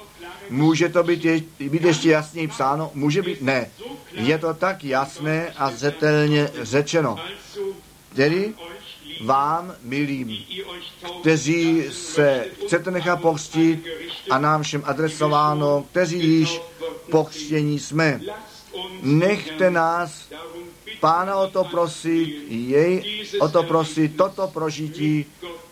Může 0.49 0.89
to 0.89 1.03
být, 1.03 1.25
je, 1.25 1.41
být 1.59 1.83
ještě 1.83 2.09
jasněji 2.09 2.47
psáno? 2.47 2.91
Může 2.93 3.21
být? 3.21 3.41
Ne. 3.41 3.71
Je 4.11 4.37
to 4.37 4.53
tak 4.53 4.83
jasné 4.83 5.53
a 5.57 5.71
zřetelně 5.71 6.49
řečeno. 6.61 7.17
Tedy 8.15 8.53
vám, 9.21 9.75
milým, 9.83 10.37
kteří 11.19 11.83
se 11.91 12.45
chcete 12.65 12.91
nechat 12.91 13.21
pokřtít 13.21 13.87
a 14.29 14.37
nám 14.37 14.63
všem 14.63 14.83
adresováno, 14.85 15.85
kteří 15.91 16.19
již 16.19 16.61
pokřtění 17.11 17.79
jsme. 17.79 18.21
Nechte 19.01 19.69
nás 19.69 20.29
Pána 21.03 21.35
o 21.35 21.47
to 21.47 21.63
prosit, 21.63 22.47
jej 22.47 23.27
o 23.39 23.49
to 23.49 23.63
prosit, 23.63 24.15
toto 24.15 24.47
prožití 24.47 25.25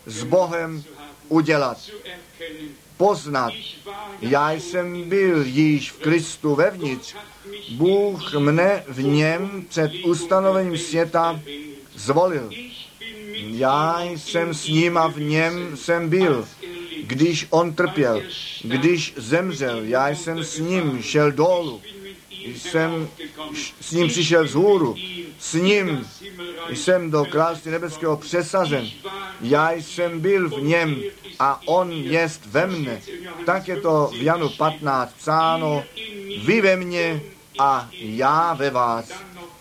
s 0.06 0.24
Bohem 0.24 0.84
udělat, 1.32 1.78
poznat. 2.96 3.52
Já 4.20 4.52
jsem 4.52 5.08
byl 5.08 5.46
již 5.46 5.92
v 5.92 5.98
Kristu 5.98 6.54
vevnitř. 6.54 7.14
Bůh 7.70 8.34
mne 8.34 8.84
v 8.88 9.02
něm 9.02 9.64
před 9.68 9.92
ustanovením 10.04 10.78
světa 10.78 11.40
zvolil. 11.94 12.50
Já 13.34 14.02
jsem 14.02 14.54
s 14.54 14.66
ním 14.68 14.98
a 14.98 15.06
v 15.06 15.20
něm 15.20 15.76
jsem 15.76 16.08
byl, 16.08 16.48
když 17.02 17.46
on 17.50 17.74
trpěl, 17.74 18.22
když 18.64 19.14
zemřel. 19.16 19.82
Já 19.82 20.08
jsem 20.08 20.44
s 20.44 20.58
ním 20.58 21.02
šel 21.02 21.32
dolů 21.32 21.80
jsem 22.46 23.08
s 23.80 23.92
ním 23.92 24.08
přišel 24.08 24.46
z 24.46 24.54
hůru, 24.54 24.96
s 25.38 25.54
ním 25.54 26.06
jsem 26.74 27.10
do 27.10 27.24
království 27.24 27.70
nebeského 27.70 28.16
přesazen. 28.16 28.88
Já 29.40 29.72
jsem 29.72 30.20
byl 30.20 30.48
v 30.48 30.62
něm 30.62 31.02
a 31.42 31.60
on 31.66 31.90
jest 31.90 32.46
ve 32.46 32.66
mne. 32.66 33.02
Tak 33.42 33.68
je 33.68 33.76
to 33.82 34.14
v 34.14 34.22
Janu 34.22 34.48
15 34.48 35.14
psáno, 35.18 35.82
vy 36.46 36.60
ve 36.60 36.76
mně 36.76 37.20
a 37.58 37.88
já 37.98 38.54
ve 38.54 38.70
vás. 38.70 39.10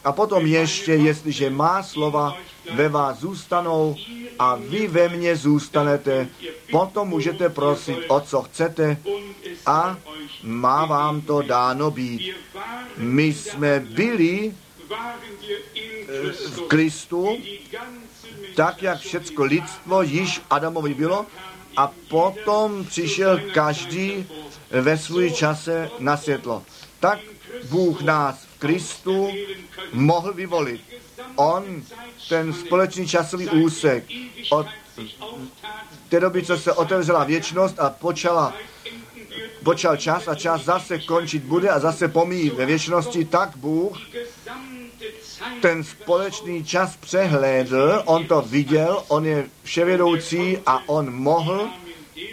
A 0.03 0.11
potom 0.11 0.45
ještě, 0.45 0.93
jestliže 0.93 1.49
má 1.49 1.83
slova 1.83 2.37
ve 2.73 2.89
vás 2.89 3.19
zůstanou 3.19 3.95
a 4.39 4.55
vy 4.55 4.87
ve 4.87 5.09
mně 5.09 5.35
zůstanete, 5.35 6.27
potom 6.71 7.09
můžete 7.09 7.49
prosit 7.49 7.97
o 8.07 8.19
co 8.19 8.41
chcete 8.41 8.97
a 9.65 9.97
má 10.43 10.85
vám 10.85 11.21
to 11.21 11.41
dáno 11.41 11.91
být. 11.91 12.35
My 12.97 13.33
jsme 13.33 13.79
byli 13.79 14.53
eh, 14.53 16.31
v 16.31 16.61
Kristu, 16.67 17.37
tak 18.55 18.81
jak 18.81 18.99
všecko 18.99 19.43
lidstvo 19.43 20.01
již 20.01 20.41
Adamovi 20.49 20.93
bylo 20.93 21.25
a 21.77 21.91
potom 22.09 22.85
přišel 22.85 23.39
každý 23.53 24.27
ve 24.71 24.97
svůj 24.97 25.31
čase 25.31 25.89
na 25.99 26.17
světlo. 26.17 26.63
Tak 26.99 27.19
Bůh 27.69 28.01
nás 28.01 28.35
v 28.43 28.59
Kristu 28.59 29.29
mohl 29.93 30.33
vyvolit. 30.33 30.81
On 31.35 31.83
ten 32.29 32.53
společný 32.53 33.07
časový 33.07 33.49
úsek 33.49 34.03
od 34.49 34.67
té 36.09 36.19
doby, 36.19 36.43
co 36.43 36.57
se 36.57 36.73
otevřela 36.73 37.23
věčnost 37.23 37.79
a 37.79 37.89
počala 37.89 38.53
počal 39.63 39.97
čas 39.97 40.27
a 40.27 40.35
čas 40.35 40.63
zase 40.63 40.99
končit 40.99 41.43
bude 41.43 41.69
a 41.69 41.79
zase 41.79 42.07
pomíjí 42.07 42.49
ve 42.49 42.65
věčnosti, 42.65 43.25
tak 43.25 43.57
Bůh 43.57 43.97
ten 45.61 45.83
společný 45.83 46.63
čas 46.63 46.97
přehlédl, 46.97 48.03
on 48.05 48.25
to 48.25 48.41
viděl, 48.41 49.03
on 49.07 49.25
je 49.25 49.45
vševědoucí 49.63 50.57
a 50.65 50.89
on 50.89 51.13
mohl 51.13 51.69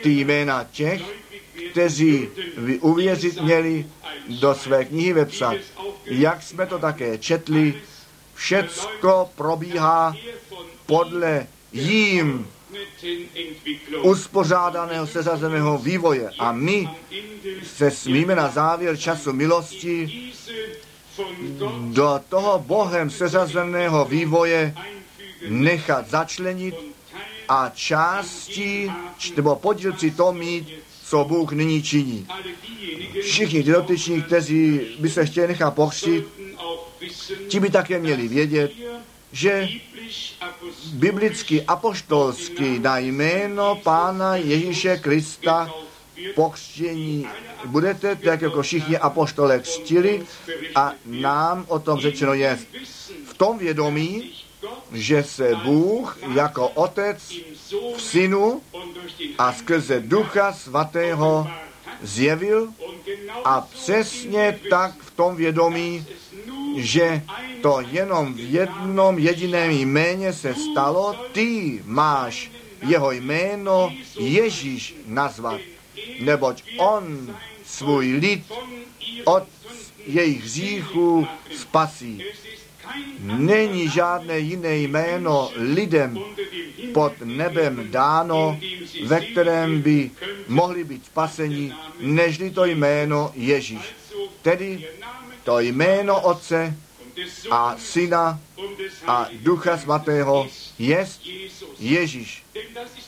ty 0.03 0.11
jména 0.11 0.67
těch, 0.73 1.03
kteří 1.71 2.29
uvěřit 2.81 3.41
měli, 3.41 3.87
do 4.29 4.55
své 4.55 4.85
knihy 4.85 5.13
vepsat. 5.13 5.57
Jak 6.05 6.43
jsme 6.43 6.67
to 6.67 6.79
také 6.79 7.19
četli, 7.19 7.75
všecko 8.35 9.31
probíhá 9.37 10.17
podle 10.87 11.47
jím 11.73 12.47
uspořádaného, 14.03 15.07
seřazeného 15.07 15.79
vývoje. 15.79 16.31
A 16.39 16.53
my 16.53 16.89
se 17.63 17.91
smíme 17.91 18.35
na 18.35 18.49
závěr 18.49 18.97
času 18.97 19.33
milosti 19.33 20.33
do 21.93 22.21
toho 22.29 22.59
Bohem 22.59 23.11
seřazeného 23.11 24.05
vývoje 24.05 24.75
nechat 25.49 26.11
začlenit 26.11 26.75
a 27.49 27.69
části 27.75 28.93
nebo 29.37 29.57
podílci 29.57 30.11
to 30.11 30.33
mít, 30.33 30.69
co 31.05 31.25
Bůh 31.25 31.53
nyní 31.53 31.83
činí. 31.83 32.27
Všichni 33.23 33.63
ty 33.63 33.71
dotyční, 33.71 34.23
kteří 34.23 34.81
by 35.01 35.11
se 35.11 35.27
chtěli 35.27 35.49
nechat 35.49 35.71
pochřít, 35.75 36.25
ti 37.49 37.61
by 37.61 37.71
také 37.71 37.99
měli 37.99 38.29
vědět, 38.29 38.73
že 39.33 39.69
biblicky 40.93 41.63
apoštolsky 41.63 42.79
na 42.79 42.99
jméno 42.99 43.77
Pána 43.77 44.37
Ježíše 44.37 44.97
Krista 44.97 45.71
pokřtění 46.35 47.27
budete, 47.65 48.17
tak 48.17 48.43
jako 48.43 48.63
všichni 48.63 48.99
apoštole 48.99 49.59
křtili 49.59 50.27
a 50.75 50.93
nám 51.05 51.65
o 51.69 51.79
tom 51.79 52.01
řečeno 52.01 52.35
je. 52.35 52.59
V 53.27 53.35
tom 53.35 53.59
vědomí 53.59 54.33
že 54.93 55.23
se 55.23 55.55
Bůh 55.65 56.19
jako 56.35 56.69
Otec 56.69 57.33
v 57.97 58.03
Synu 58.03 58.63
a 59.39 59.53
skrze 59.53 60.01
Ducha 60.01 60.53
Svatého 60.53 61.51
zjevil 62.03 62.69
a 63.45 63.61
přesně 63.61 64.61
tak 64.71 64.93
v 65.01 65.11
tom 65.11 65.37
vědomí, 65.37 66.07
že 66.77 67.23
to 67.63 67.81
jenom 67.91 68.35
v 68.35 68.53
jednom 68.53 69.19
jediném 69.19 69.71
jméně 69.71 70.33
se 70.33 70.55
stalo, 70.55 71.17
ty 71.33 71.83
máš 71.85 72.51
jeho 72.83 73.13
jméno 73.13 73.93
Ježíš 74.19 74.97
nazvat, 75.07 75.61
neboť 76.21 76.63
on 76.77 77.37
svůj 77.65 78.13
lid 78.13 78.43
od 79.25 79.45
jejich 80.07 80.43
hříchů 80.43 81.27
spasí. 81.57 82.23
Není 83.21 83.89
žádné 83.89 84.39
jiné 84.39 84.77
jméno 84.77 85.51
lidem 85.57 86.19
pod 86.95 87.13
nebem 87.25 87.91
dáno, 87.91 88.59
ve 89.07 89.21
kterém 89.21 89.83
by 89.83 90.11
mohli 90.49 90.85
být 90.85 91.07
spaseni, 91.07 91.73
nežli 92.01 92.51
to 92.51 92.65
jméno 92.65 93.33
Ježíš. 93.35 93.95
Tedy 94.43 94.87
to 95.45 95.61
jméno 95.61 96.21
Otce 96.21 96.77
a 97.51 97.77
Syna 97.79 98.41
a 99.07 99.29
Ducha 99.33 99.79
Svatého 99.79 100.49
jest 100.79 101.23
Ježíš. 101.79 102.43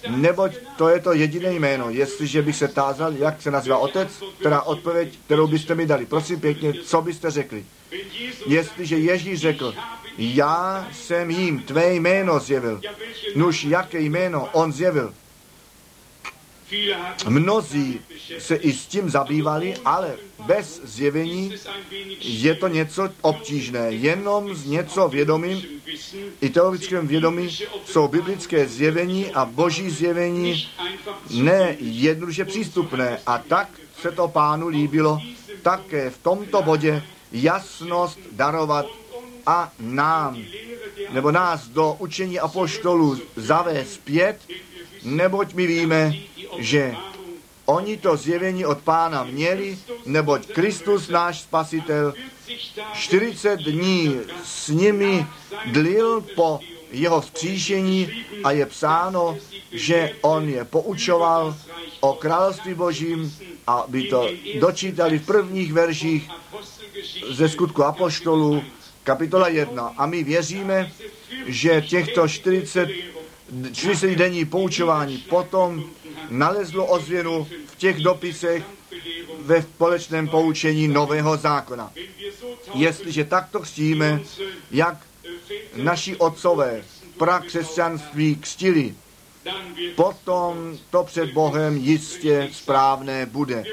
Neboť 0.08 0.52
to 0.76 0.88
je 0.88 1.00
to 1.00 1.12
jediné 1.12 1.52
jméno. 1.52 1.90
Jestliže 1.90 2.42
bych 2.42 2.56
se 2.56 2.68
tázal, 2.68 3.12
jak 3.12 3.42
se 3.42 3.50
nazývá 3.50 3.78
Otec, 3.78 4.22
která 4.40 4.62
odpověď, 4.62 5.18
kterou 5.26 5.46
byste 5.46 5.74
mi 5.74 5.86
dali. 5.86 6.06
Prosím 6.06 6.40
pěkně, 6.40 6.74
co 6.74 7.02
byste 7.02 7.30
řekli? 7.30 7.64
Jestliže 8.46 8.98
Ježíš 8.98 9.40
řekl, 9.40 9.74
já 10.18 10.88
jsem 10.92 11.30
jim 11.30 11.60
tvé 11.60 11.94
jméno 11.94 12.40
zjevil. 12.40 12.80
Nuž, 13.34 13.64
jaké 13.64 14.00
jméno 14.00 14.48
on 14.52 14.72
zjevil? 14.72 15.14
Mnozí 17.28 18.00
se 18.38 18.56
i 18.56 18.72
s 18.72 18.86
tím 18.86 19.10
zabývali, 19.10 19.74
ale 19.84 20.16
bez 20.46 20.80
zjevení 20.84 21.54
je 22.20 22.54
to 22.54 22.68
něco 22.68 23.08
obtížné. 23.20 23.90
Jenom 23.90 24.54
z 24.54 24.66
něco 24.66 25.08
vědomím, 25.08 25.62
i 26.40 26.50
teologickém 26.50 27.06
vědomí 27.06 27.58
jsou 27.84 28.08
biblické 28.08 28.66
zjevení 28.66 29.30
a 29.30 29.44
boží 29.44 29.90
zjevení 29.90 30.68
ne 31.30 31.76
jednoduše 31.80 32.44
přístupné. 32.44 33.18
A 33.26 33.38
tak 33.38 33.68
se 34.00 34.10
to 34.10 34.28
pánu 34.28 34.68
líbilo 34.68 35.18
také 35.62 36.10
v 36.10 36.18
tomto 36.18 36.62
bodě 36.62 37.02
jasnost 37.32 38.18
darovat 38.32 38.86
a 39.46 39.72
nám, 39.78 40.42
nebo 41.10 41.30
nás 41.30 41.68
do 41.68 41.96
učení 41.98 42.40
apoštolů 42.40 43.18
zavést 43.36 43.92
zpět, 43.92 44.38
neboť 45.04 45.54
my 45.54 45.66
víme, 45.66 46.14
že 46.58 46.94
oni 47.64 47.96
to 47.96 48.16
zjevení 48.16 48.66
od 48.66 48.78
pána 48.78 49.24
měli, 49.24 49.78
neboť 50.06 50.46
Kristus, 50.46 51.08
náš 51.08 51.40
spasitel, 51.40 52.14
40 52.94 53.60
dní 53.60 54.16
s 54.44 54.68
nimi 54.68 55.26
dlil 55.66 56.20
po 56.20 56.60
jeho 56.92 57.20
vzkříšení 57.20 58.24
a 58.44 58.50
je 58.50 58.66
psáno, 58.66 59.38
že 59.72 60.12
on 60.20 60.48
je 60.48 60.64
poučoval 60.64 61.56
o 62.00 62.12
království 62.12 62.74
božím, 62.74 63.34
aby 63.66 64.02
to 64.02 64.28
dočítali 64.58 65.18
v 65.18 65.26
prvních 65.26 65.72
verších 65.72 66.28
ze 67.30 67.48
skutku 67.48 67.84
apoštolů, 67.84 68.62
kapitola 69.04 69.48
1. 69.48 69.94
A 69.96 70.06
my 70.06 70.24
věříme, 70.24 70.92
že 71.46 71.80
těchto 71.80 72.28
40, 72.28 72.88
40 73.72 74.16
denní 74.16 74.44
poučování 74.44 75.18
potom 75.18 75.84
nalezlo 76.30 76.86
ozvěnu 76.86 77.48
v 77.66 77.76
těch 77.76 78.00
dopisech 78.00 78.64
ve 79.38 79.62
společném 79.62 80.28
poučení 80.28 80.88
nového 80.88 81.36
zákona. 81.36 81.92
Jestliže 82.74 83.24
takto 83.24 83.60
křtíme, 83.60 84.20
jak 84.70 84.96
naši 85.76 86.16
otcové 86.16 86.82
prakřesťanství 87.18 88.36
křtili, 88.36 88.94
potom 89.96 90.78
to 90.90 91.04
před 91.04 91.32
Bohem 91.32 91.76
jistě 91.76 92.48
správné 92.52 93.26
bude. 93.26 93.64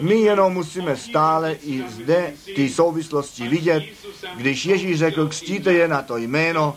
My 0.00 0.14
jenom 0.14 0.52
musíme 0.52 0.96
stále 0.96 1.52
i 1.52 1.84
zde 1.88 2.32
ty 2.54 2.68
souvislosti 2.68 3.48
vidět. 3.48 3.84
Když 4.36 4.66
Ježíš 4.66 4.98
řekl, 4.98 5.28
křtíte 5.28 5.72
je 5.72 5.88
na 5.88 6.02
to 6.02 6.16
jméno, 6.16 6.76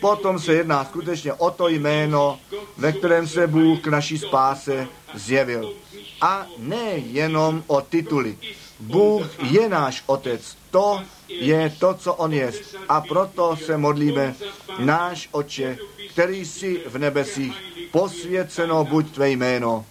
potom 0.00 0.38
se 0.38 0.52
jedná 0.52 0.84
skutečně 0.84 1.32
o 1.32 1.50
to 1.50 1.68
jméno, 1.68 2.40
ve 2.76 2.92
kterém 2.92 3.28
se 3.28 3.46
Bůh 3.46 3.80
k 3.80 3.86
naší 3.86 4.18
spáse 4.18 4.88
zjevil. 5.14 5.74
A 6.20 6.46
ne 6.58 6.92
jenom 6.96 7.64
o 7.66 7.80
tituly. 7.80 8.38
Bůh 8.80 9.26
je 9.42 9.68
náš 9.68 10.02
Otec. 10.06 10.56
To 10.70 11.02
je 11.28 11.76
to, 11.78 11.94
co 11.94 12.14
On 12.14 12.32
je. 12.32 12.52
A 12.88 13.00
proto 13.00 13.56
se 13.56 13.76
modlíme, 13.76 14.34
náš 14.78 15.28
Oče, 15.32 15.78
který 16.10 16.44
jsi 16.44 16.82
v 16.86 16.98
nebesích, 16.98 17.54
posvěceno 17.92 18.84
buď 18.84 19.10
tvé 19.10 19.30
jméno. 19.30 19.86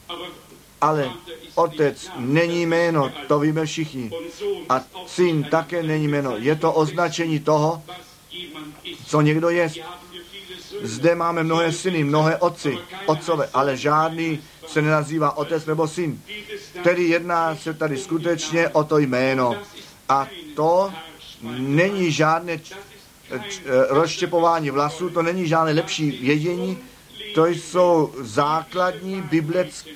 Ale 0.82 1.12
Otec 1.56 2.10
není 2.18 2.66
jméno, 2.66 3.12
to 3.28 3.40
víme 3.40 3.66
všichni. 3.66 4.12
A 4.70 4.84
syn 5.08 5.44
také 5.44 5.84
není 5.84 6.08
jméno. 6.08 6.38
Je 6.38 6.56
to 6.56 6.74
označení 6.74 7.40
toho, 7.40 7.84
co 9.06 9.22
někdo 9.22 9.50
je. 9.50 9.72
Zde 10.82 11.16
máme 11.16 11.44
mnohé 11.44 11.72
syny, 11.72 12.04
mnohé 12.04 12.38
otci, 12.38 12.78
otcové, 13.06 13.50
ale 13.54 13.78
žádný 13.78 14.40
se 14.72 14.82
nenazývá 14.82 15.38
otec 15.38 15.66
nebo 15.66 15.88
syn. 15.88 16.22
Tedy 16.84 17.04
jedná 17.04 17.56
se 17.56 17.74
tady 17.74 17.98
skutečně 17.98 18.70
o 18.70 18.84
to 18.84 18.98
jméno. 18.98 19.56
A 20.10 20.28
to 20.56 20.94
není 21.58 22.12
žádné 22.12 22.60
rozštěpování 23.90 24.70
vlasů, 24.70 25.10
to 25.10 25.22
není 25.22 25.48
žádné 25.48 25.72
lepší 25.74 26.12
vědění, 26.12 26.78
to 27.36 27.48
jsou 27.48 28.14
základní 28.20 29.24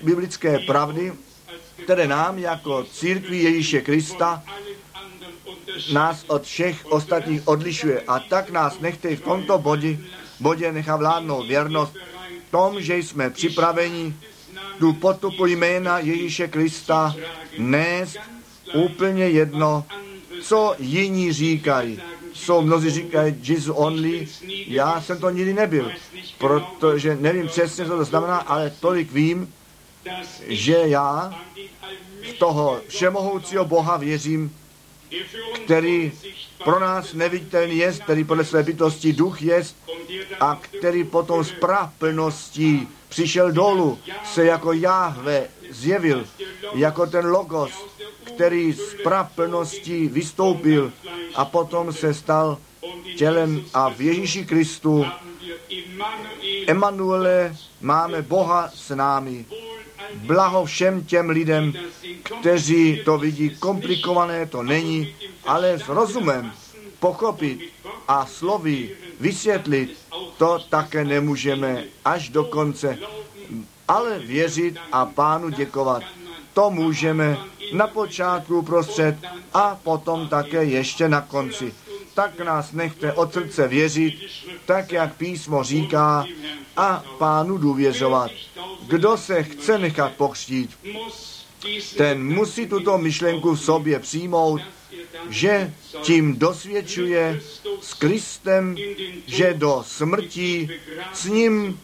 biblické 0.04 0.60
pravdy, 0.60 1.14
které 1.84 2.08
nám 2.08 2.40
jako 2.40 2.84
církví 2.84 3.44
Ježíše 3.44 3.82
Krista 3.82 4.44
nás 5.94 6.26
od 6.28 6.44
všech 6.44 6.86
ostatních 6.86 7.48
odlišuje. 7.48 8.02
A 8.08 8.20
tak 8.20 8.50
nás 8.50 8.80
nechte 8.80 9.16
v 9.16 9.22
tomto 9.22 9.58
bodě, 9.58 9.98
bodě 10.40 10.72
nechá 10.72 10.96
vládnout 10.96 11.48
věrnost 11.48 11.94
tom, 12.54 12.82
že 12.82 12.98
jsme 12.98 13.30
připraveni 13.30 14.14
tu 14.80 14.94
potupu 14.94 15.46
jména 15.46 16.00
Ježíše 16.00 16.48
Krista 16.48 17.16
nést 17.58 18.18
úplně 18.74 19.30
jedno, 19.30 19.86
co 20.42 20.76
jiní 20.80 21.34
říkají. 21.34 22.00
Jsou 22.34 22.62
mnozí 22.62 22.90
říkají 22.90 23.36
Jesus 23.44 23.76
only, 23.78 24.28
já 24.68 25.02
jsem 25.02 25.20
to 25.20 25.30
nikdy 25.30 25.54
nebyl, 25.54 25.92
protože 26.38 27.16
nevím 27.16 27.48
přesně, 27.48 27.86
co 27.86 27.98
to 27.98 28.06
znamená, 28.06 28.38
ale 28.38 28.74
tolik 28.80 29.12
vím, 29.12 29.54
že 30.48 30.82
já 30.86 31.40
v 32.30 32.34
toho 32.34 32.82
všemohoucího 32.88 33.66
Boha 33.66 33.98
věřím, 33.98 34.56
který 35.66 36.12
pro 36.64 36.80
nás 36.80 37.14
neviditelný 37.14 37.78
je, 37.78 37.94
který 37.94 38.24
podle 38.24 38.46
své 38.46 38.64
bytosti 38.64 39.14
duch 39.14 39.42
je 39.42 39.64
a 40.40 40.56
který 40.56 41.04
potom 41.04 41.44
z 41.44 41.54
plností 42.00 42.88
přišel 43.14 43.52
dolů, 43.52 44.00
se 44.24 44.46
jako 44.46 44.74
Jahve 44.74 45.48
zjevil, 45.70 46.26
jako 46.74 47.06
ten 47.08 47.26
logos, 47.26 47.72
který 48.24 48.74
z 48.74 48.96
plností 49.36 50.08
vystoupil 50.08 50.92
a 51.36 51.46
potom 51.46 51.94
se 51.94 52.14
stal 52.14 52.58
tělem 53.18 53.66
a 53.74 53.90
v 53.90 54.02
Ježíši 54.02 54.46
Kristu 54.46 55.06
Emanuele 56.68 57.56
máme 57.82 58.22
Boha 58.22 58.70
s 58.74 58.96
námi. 58.96 59.46
Blaho 60.14 60.66
všem 60.66 61.06
těm 61.06 61.30
lidem, 61.30 61.74
kteří 62.40 63.02
to 63.06 63.18
vidí 63.18 63.50
komplikované, 63.50 64.46
to 64.46 64.64
není, 64.64 65.16
ale 65.46 65.80
s 65.80 65.88
rozumem 65.88 66.52
pochopit 67.00 67.60
a 68.08 68.26
slovy 68.26 68.90
vysvětlit, 69.20 69.98
to 70.38 70.60
také 70.70 71.06
nemůžeme 71.06 71.84
až 72.06 72.30
do 72.30 72.44
konce, 72.44 72.98
ale 73.88 74.20
věřit 74.20 74.78
a 74.92 75.06
pánu 75.06 75.50
děkovat. 75.50 76.04
To 76.54 76.70
můžeme 76.70 77.38
na 77.74 77.88
počátku, 77.88 78.62
prostřed 78.62 79.16
a 79.54 79.80
potom 79.84 80.28
také 80.28 80.64
ještě 80.64 81.10
na 81.10 81.22
konci. 81.22 81.74
Tak 82.14 82.40
nás 82.40 82.72
nechte 82.72 83.14
od 83.14 83.34
srdce 83.34 83.68
věřit, 83.68 84.14
tak 84.66 84.92
jak 84.92 85.16
písmo 85.16 85.64
říká, 85.64 86.26
a 86.78 87.04
pánu 87.18 87.58
důvěřovat. 87.58 88.32
Kdo 88.88 89.18
se 89.18 89.44
chce 89.44 89.78
nechat 89.78 90.12
pokřtít, 90.12 90.78
ten 91.98 92.34
musí 92.34 92.68
tuto 92.68 92.98
myšlenku 92.98 93.56
v 93.56 93.62
sobě 93.62 94.00
přijmout 94.00 94.62
že 95.30 95.74
tím 96.02 96.40
dosvědčuje 96.40 97.42
s 97.82 97.94
Kristem, 97.94 98.78
že 99.26 99.54
do 99.54 99.84
smrti 99.88 100.70
s 101.14 101.26
ním 101.26 101.80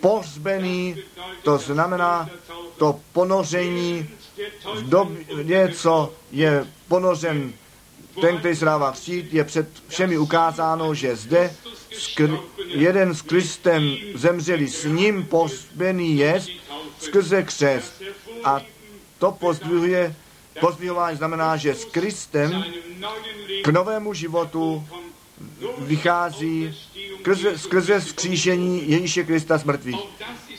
pohřbený, 0.00 0.96
to 1.42 1.58
znamená 1.58 2.30
to 2.78 3.00
ponoření 3.12 4.08
v 4.74 4.88
době, 4.88 5.72
co 5.74 6.12
je 6.32 6.66
ponořen 6.88 7.52
ten, 8.20 8.38
který 8.38 8.56
se 8.56 8.64
dává 8.64 8.92
křít, 8.92 9.34
je 9.34 9.44
před 9.44 9.68
všemi 9.88 10.18
ukázáno, 10.18 10.94
že 10.94 11.16
zde 11.16 11.54
skr- 11.92 12.40
jeden 12.66 13.14
s 13.14 13.22
Kristem 13.22 13.96
zemřeli, 14.14 14.68
s 14.68 14.84
ním 14.84 15.24
pohřbený 15.24 16.18
je 16.18 16.42
skrze 16.98 17.42
křest. 17.42 18.02
A 18.44 18.60
to 19.18 19.32
pozdvihuje, 19.32 20.14
pozdvihování 20.60 21.16
znamená, 21.16 21.56
že 21.56 21.74
s 21.74 21.84
Kristem 21.84 22.64
k 23.62 23.68
novému 23.68 24.14
životu 24.14 24.88
vychází 25.78 26.76
skrze, 27.20 27.58
skrze 27.58 28.00
skříšení 28.00 28.90
Ježíše 28.90 29.24
Krista 29.24 29.58
z. 29.58 29.94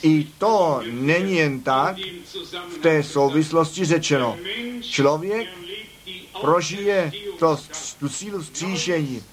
I 0.03 0.27
to 0.37 0.81
není 0.91 1.35
jen 1.35 1.61
tak 1.61 1.95
v 2.69 2.77
té 2.81 3.03
souvislosti 3.03 3.85
řečeno. 3.85 4.37
Člověk 4.81 5.47
prožije 6.41 7.11
to, 7.39 7.57
tu 7.99 8.09
sílu 8.09 8.41
vzkříšení, 8.41 9.23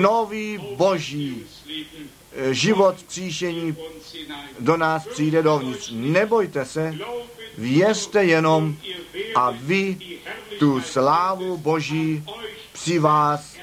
nový 0.00 0.58
boží 0.76 1.46
život 2.50 2.96
vzkříšení 2.96 3.76
do 4.60 4.76
nás 4.76 5.06
přijde 5.06 5.42
dovnitř. 5.42 5.92
Nebojte 5.94 6.64
se, 6.64 6.94
věřte 7.58 8.24
jenom 8.24 8.76
a 9.34 9.50
vy 9.50 9.96
tu 10.58 10.80
slávu 10.80 11.56
boží 11.56 12.24
při 12.72 12.98
vás 12.98 13.56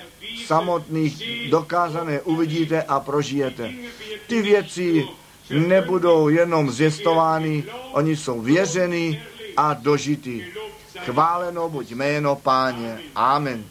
samotných 0.45 1.49
dokázané 1.49 2.21
uvidíte 2.21 2.83
a 2.83 2.99
prožijete. 2.99 3.71
Ty 4.27 4.41
věci 4.41 5.07
nebudou 5.49 6.29
jenom 6.29 6.71
zjistovány, 6.71 7.63
oni 7.91 8.15
jsou 8.15 8.41
věřeny 8.41 9.23
a 9.57 9.73
dožity. 9.73 10.47
Chváleno 11.05 11.69
buď 11.69 11.91
jméno 11.91 12.35
Páně. 12.35 12.99
Amen. 13.15 13.65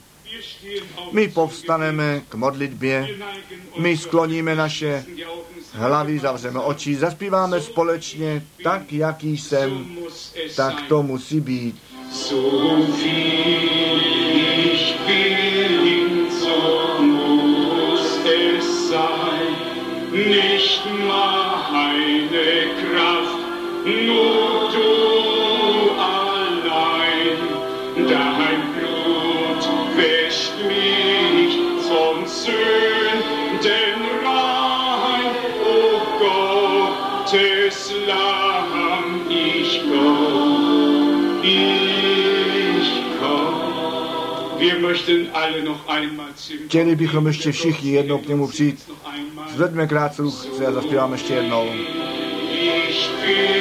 My 1.13 1.29
povstaneme 1.29 2.23
k 2.29 2.35
modlitbě, 2.35 3.09
my 3.79 3.97
skloníme 3.97 4.55
naše 4.55 5.05
hlavy, 5.73 6.19
zavřeme 6.19 6.61
oči, 6.61 6.97
zaspíváme 6.97 7.61
společně 7.61 8.47
tak, 8.63 8.93
jaký 8.93 9.39
jsem, 9.39 9.97
tak 10.57 10.83
to 10.89 11.03
musí 11.03 11.41
být. 11.41 11.77
Nicht 20.13 20.87
meine 20.87 22.75
Kraft, 22.81 23.39
nur 23.87 24.71
du 24.73 25.40
Chtěli 46.67 46.97
bychom 46.97 47.27
ještě 47.27 47.53
všichni 47.53 47.91
jednou 47.91 48.19
k 48.19 48.29
němu 48.29 48.49
přijít. 48.49 48.91
Zvedme 49.49 49.87
krátce 49.87 50.23
ruce 50.23 50.67
a 50.67 50.73
zaspíváme 50.73 51.15
ještě 51.15 51.35
jednou. 51.35 51.67
Ich 52.53 53.60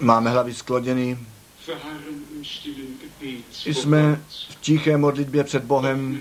Máme 0.00 0.30
hlavy 0.30 0.54
Gebet. 0.54 1.18
jsme 3.64 4.22
v 4.50 4.60
tiché 4.60 4.96
modlitbě 4.96 5.44
před 5.44 5.64
Bohem, 5.64 6.20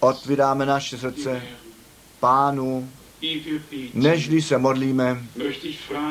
otvíráme 0.00 0.66
naše 0.66 0.98
srdce 0.98 1.42
Pánu, 2.20 2.90
nežli 3.94 4.42
se 4.42 4.58
modlíme. 4.58 5.26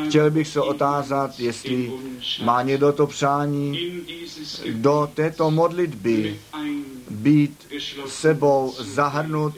Chtěl 0.08 0.32
bych 0.32 0.48
se 0.48 0.62
otázat, 0.62 1.40
jestli 1.40 1.92
má 2.44 2.62
někdo 2.62 2.94
to 2.94 3.08
přání 3.08 3.80
do 4.72 5.12
této 5.14 5.52
modlitby 5.52 6.40
být 7.10 7.68
sebou 8.08 8.76
zahrnut 8.80 9.54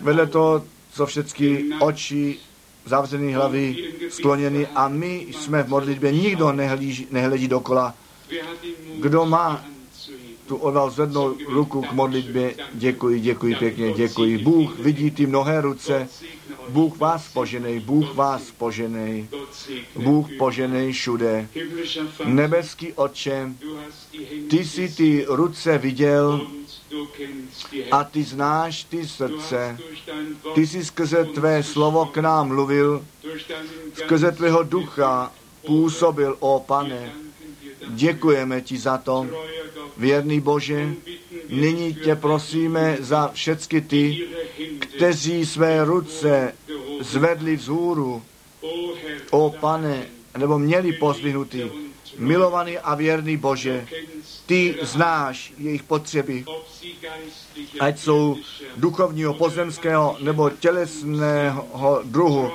vedle 0.00 0.26
toho, 0.26 0.64
co 0.92 1.06
všechny 1.06 1.64
oči, 1.80 2.38
zavřený 2.88 3.34
hlavy, 3.34 3.76
skloněny 4.08 4.66
a 4.66 4.88
my 4.88 5.26
jsme 5.30 5.62
v 5.62 5.68
modlitbě, 5.68 6.12
nikdo 6.12 6.52
nehlíží, 6.52 7.06
nehledí 7.10 7.48
dokola. 7.48 7.94
Kdo 8.98 9.26
má 9.26 9.64
tu 10.46 10.56
odval 10.56 10.90
zvednout 10.90 11.36
ruku 11.48 11.82
k 11.82 11.92
modlitbě, 11.92 12.54
děkuji, 12.74 13.20
děkuji 13.20 13.54
pěkně, 13.54 13.92
děkuji. 13.92 14.38
Bůh 14.38 14.78
vidí 14.78 15.10
ty 15.10 15.26
mnohé 15.26 15.60
ruce. 15.60 16.08
Bůh 16.68 16.98
vás 16.98 17.28
poženej, 17.28 17.80
Bůh 17.80 18.14
vás 18.14 18.50
poženej, 18.50 19.28
Bůh 19.96 20.26
poženej 20.38 20.92
všude. 20.92 21.48
Nebeský 22.24 22.92
Otče, 22.92 23.52
ty 24.50 24.64
jsi 24.64 24.88
ty 24.88 25.24
ruce 25.28 25.78
viděl 25.78 26.46
a 27.90 28.04
ty 28.04 28.24
znáš 28.24 28.84
ty 28.84 29.08
srdce. 29.08 29.78
Ty 30.54 30.66
jsi 30.66 30.84
skrze 30.84 31.24
tvé 31.24 31.62
slovo 31.62 32.06
k 32.06 32.16
nám 32.16 32.48
mluvil, 32.48 33.04
skrze 33.94 34.32
tvého 34.32 34.62
ducha 34.62 35.32
působil, 35.66 36.36
o 36.40 36.60
pane. 36.60 37.12
Děkujeme 37.88 38.60
ti 38.60 38.78
za 38.78 38.98
to, 38.98 39.26
věrný 39.96 40.40
Bože. 40.40 40.94
Nyní 41.48 41.94
tě 41.94 42.16
prosíme 42.16 42.96
za 43.00 43.30
všechny 43.32 43.80
ty, 43.80 44.28
kteří 44.78 45.46
své 45.46 45.84
ruce 45.84 46.54
zvedli 47.00 47.56
vzhůru, 47.56 48.22
o 49.30 49.50
pane, 49.60 50.06
nebo 50.38 50.58
měli 50.58 50.92
pozdvihnutý. 50.92 51.87
Milovaný 52.18 52.78
a 52.78 52.94
věrný 52.94 53.36
Bože, 53.36 53.86
ty 54.46 54.76
znáš 54.82 55.52
jejich 55.58 55.82
potřeby, 55.82 56.44
ať 57.80 57.98
jsou 57.98 58.36
duchovního, 58.76 59.34
pozemského 59.34 60.16
nebo 60.20 60.50
tělesného 60.50 62.00
druhu. 62.04 62.50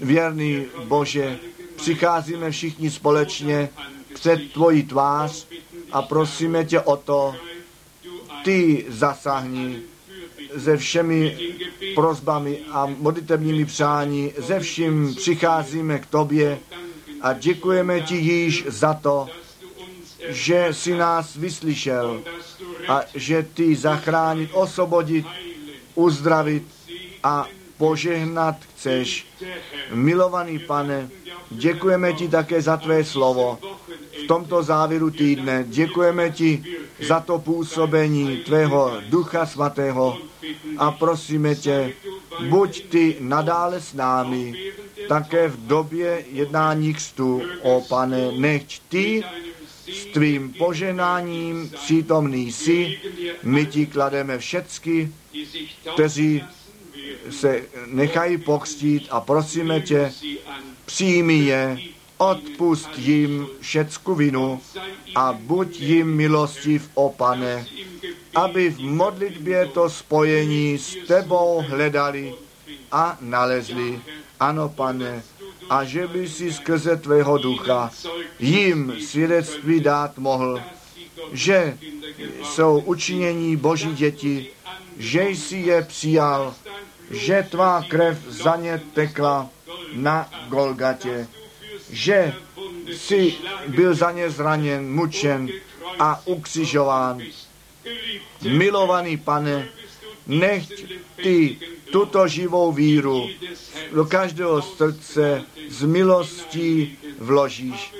Věrný 0.00 0.66
Bože, 0.84 1.38
přicházíme 1.76 2.50
všichni 2.50 2.90
společně 2.90 3.68
před 4.14 4.52
tvoji 4.52 4.82
tvář 4.82 5.46
a 5.92 6.02
prosíme 6.02 6.64
tě 6.64 6.80
o 6.80 6.96
to, 6.96 7.34
ty 8.44 8.84
zasahni 8.88 9.82
se 10.58 10.76
všemi 10.76 11.38
prozbami 11.94 12.58
a 12.70 12.86
modlitebními 12.98 13.64
přání, 13.64 14.32
ze 14.38 14.60
vším 14.60 15.14
přicházíme 15.14 15.98
k 15.98 16.06
tobě 16.06 16.58
a 17.24 17.32
děkujeme 17.32 18.00
ti 18.00 18.16
již 18.16 18.64
za 18.68 18.94
to, 18.94 19.28
že 20.28 20.68
jsi 20.70 20.94
nás 20.94 21.36
vyslyšel 21.36 22.22
a 22.88 23.00
že 23.14 23.42
ty 23.54 23.76
zachránit, 23.76 24.50
osvobodit, 24.52 25.26
uzdravit 25.94 26.62
a 27.22 27.46
požehnat 27.78 28.56
chceš. 28.76 29.26
Milovaný 29.92 30.58
pane, 30.58 31.08
děkujeme 31.50 32.12
ti 32.12 32.28
také 32.28 32.62
za 32.62 32.76
tvé 32.76 33.04
slovo. 33.04 33.58
V 34.24 34.26
tomto 34.26 34.62
závěru 34.62 35.10
týdne 35.10 35.64
děkujeme 35.68 36.30
ti 36.30 36.64
za 37.06 37.20
to 37.20 37.38
působení 37.38 38.36
tvého 38.36 38.92
ducha 39.08 39.46
svatého 39.46 40.18
a 40.78 40.90
prosíme 40.90 41.54
tě, 41.54 41.92
buď 42.48 42.84
ty 42.88 43.16
nadále 43.20 43.80
s 43.80 43.94
námi, 43.94 44.54
také 45.08 45.48
v 45.48 45.66
době 45.66 46.24
jednání 46.32 46.94
křtu, 46.94 47.42
o 47.62 47.80
pane, 47.88 48.32
nechť 48.32 48.82
ty 48.88 49.24
s 49.92 50.04
tvým 50.04 50.52
poženáním 50.52 51.70
přítomný 51.70 52.52
jsi, 52.52 52.98
my 53.42 53.66
ti 53.66 53.86
klademe 53.86 54.38
všecky, 54.38 55.12
kteří 55.94 56.42
se 57.30 57.62
nechají 57.86 58.38
pokřtít 58.38 59.06
a 59.10 59.20
prosíme 59.20 59.80
tě, 59.80 60.12
přijmi 60.84 61.36
je, 61.36 61.78
odpust 62.18 62.98
jim 62.98 63.46
všecku 63.60 64.14
vinu 64.14 64.60
a 65.14 65.32
buď 65.32 65.80
jim 65.80 66.16
milostiv, 66.16 66.90
o 66.94 67.10
pane, 67.10 67.66
aby 68.34 68.70
v 68.70 68.80
modlitbě 68.80 69.66
to 69.66 69.90
spojení 69.90 70.78
s 70.78 70.96
tebou 71.06 71.64
hledali 71.68 72.34
a 72.92 73.18
nalezli. 73.20 74.00
Ano, 74.40 74.68
pane, 74.68 75.22
a 75.70 75.84
že 75.84 76.06
by 76.06 76.28
si 76.28 76.52
skrze 76.52 76.96
tvého 76.96 77.38
ducha 77.38 77.90
jim 78.38 78.94
svědectví 79.00 79.80
dát 79.80 80.18
mohl, 80.18 80.60
že 81.32 81.78
jsou 82.42 82.78
učinění 82.78 83.56
boží 83.56 83.94
děti, 83.94 84.50
že 84.98 85.28
jsi 85.28 85.56
je 85.56 85.82
přijal, 85.82 86.54
že 87.10 87.46
tvá 87.50 87.82
krev 87.88 88.18
za 88.28 88.56
ně 88.56 88.82
tekla 88.94 89.48
na 89.94 90.30
Golgatě, 90.48 91.28
že 91.94 92.34
jsi 92.92 93.34
byl 93.68 93.94
za 93.94 94.10
ně 94.10 94.30
zraněn, 94.30 94.90
mučen 94.90 95.48
a 95.98 96.22
ukřižován. 96.26 97.22
Milovaný 98.42 99.16
pane, 99.16 99.68
nechť 100.26 100.72
ty 101.16 101.58
tuto 101.92 102.28
živou 102.28 102.72
víru 102.72 103.28
do 103.92 104.04
každého 104.04 104.62
srdce 104.62 105.44
z 105.68 105.82
milostí 105.84 106.98
vložíš. 107.18 107.94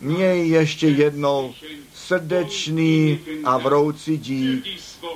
Měj 0.00 0.48
ještě 0.48 0.88
jednou 0.88 1.54
srdečný 1.94 3.20
a 3.44 3.58
vroucí 3.58 4.18
dík 4.18 4.64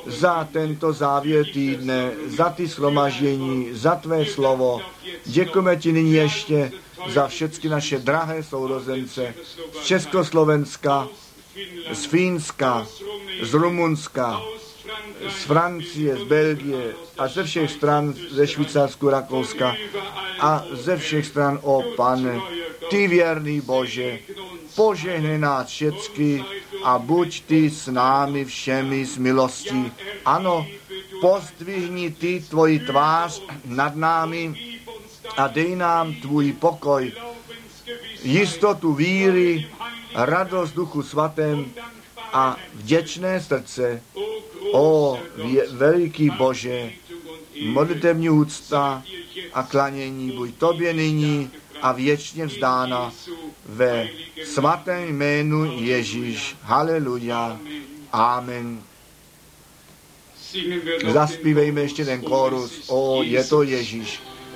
za 0.07 0.49
tento 0.53 0.93
závěr 0.93 1.47
týdne, 1.53 2.11
za 2.27 2.51
ty 2.51 2.69
slomažení, 2.69 3.69
za 3.73 3.95
tvé 3.95 4.25
slovo. 4.25 4.81
Děkujeme 5.25 5.77
ti 5.77 5.93
nyní 5.93 6.13
ještě 6.13 6.73
za 7.09 7.29
všechny 7.29 7.71
naše 7.71 7.99
drahé 7.99 8.43
sourozence 8.43 9.35
z 9.83 9.87
Československa, 9.87 11.09
z 11.93 12.05
Fínska, 12.05 12.87
z 13.43 13.55
Rumunska, 13.55 14.41
z 15.29 15.45
Francie, 15.45 16.17
z 16.17 16.23
Belgie 16.23 16.95
a 17.19 17.29
ze 17.29 17.45
všech 17.45 17.71
stran, 17.71 18.15
ze 18.31 18.47
Švýcarsku, 18.47 19.11
Rakouska 19.11 19.77
a 20.41 20.65
ze 20.73 20.97
všech 20.97 21.27
stran, 21.27 21.59
o 21.63 21.83
pane, 21.97 22.41
ty 22.91 23.09
věrný 23.09 23.61
Bože, 23.61 24.19
požehnej 24.77 25.39
nás 25.39 25.69
všecky 25.69 26.45
a 26.85 26.99
buď 26.99 27.43
ty 27.47 27.71
s 27.71 27.87
námi 27.87 28.45
všemi 28.45 29.07
s 29.07 29.19
milostí. 29.19 29.93
Ano, 30.25 30.67
pozdvihni 31.21 32.11
ty 32.11 32.45
tvoji 32.49 32.79
tvář 32.79 33.43
nad 33.65 33.97
námi 33.97 34.72
a 35.37 35.49
dej 35.49 35.77
nám 35.77 36.15
tvůj 36.15 36.53
pokoj, 36.53 37.13
jistotu 38.23 38.95
víry, 38.95 39.67
radost 40.15 40.73
duchu 40.73 41.03
svatém 41.03 41.67
a 42.33 42.57
vděčné 42.75 43.41
srdce. 43.41 44.03
O 44.73 45.19
veliký 45.71 46.31
Bože, 46.31 46.91
modlitevní 47.67 48.31
úcta 48.31 49.03
a 49.55 49.63
klanění 49.63 50.31
buď 50.31 50.55
tobě 50.55 50.93
nyní 50.93 51.51
a 51.83 51.93
věčně 51.93 52.47
vzdána 52.47 53.13
ve 53.67 54.09
svatém 54.45 55.09
jménu 55.09 55.81
Ježíš. 55.81 56.57
Haleluja. 56.63 57.61
Amen. 58.13 58.83
Zaspívejme 61.13 61.81
ještě 61.81 62.05
ten 62.05 62.23
chorus. 62.23 62.85
O, 62.89 63.23
je 63.23 63.45
to 63.45 63.63
Ježíš. 63.63 64.21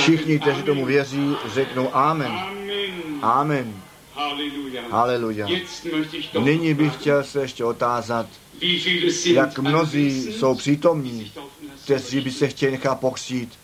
Všichni, 0.00 0.38
kteří 0.38 0.62
tomu 0.62 0.86
věří, 0.86 1.36
řeknou 1.54 1.96
Amen. 1.96 2.32
Amen. 3.22 3.82
Haleluja. 4.90 5.46
Nyní 6.42 6.74
bych 6.74 6.94
chtěl 6.94 7.24
se 7.24 7.40
ještě 7.40 7.64
otázat, 7.64 8.26
jak 9.24 9.58
mnozí 9.58 10.32
jsou 10.32 10.54
přítomní, 10.54 11.32
kteří 11.84 12.20
by 12.20 12.30
se 12.30 12.48
chtěli 12.48 12.72
nechat 12.72 13.00
pokřít. 13.00 13.58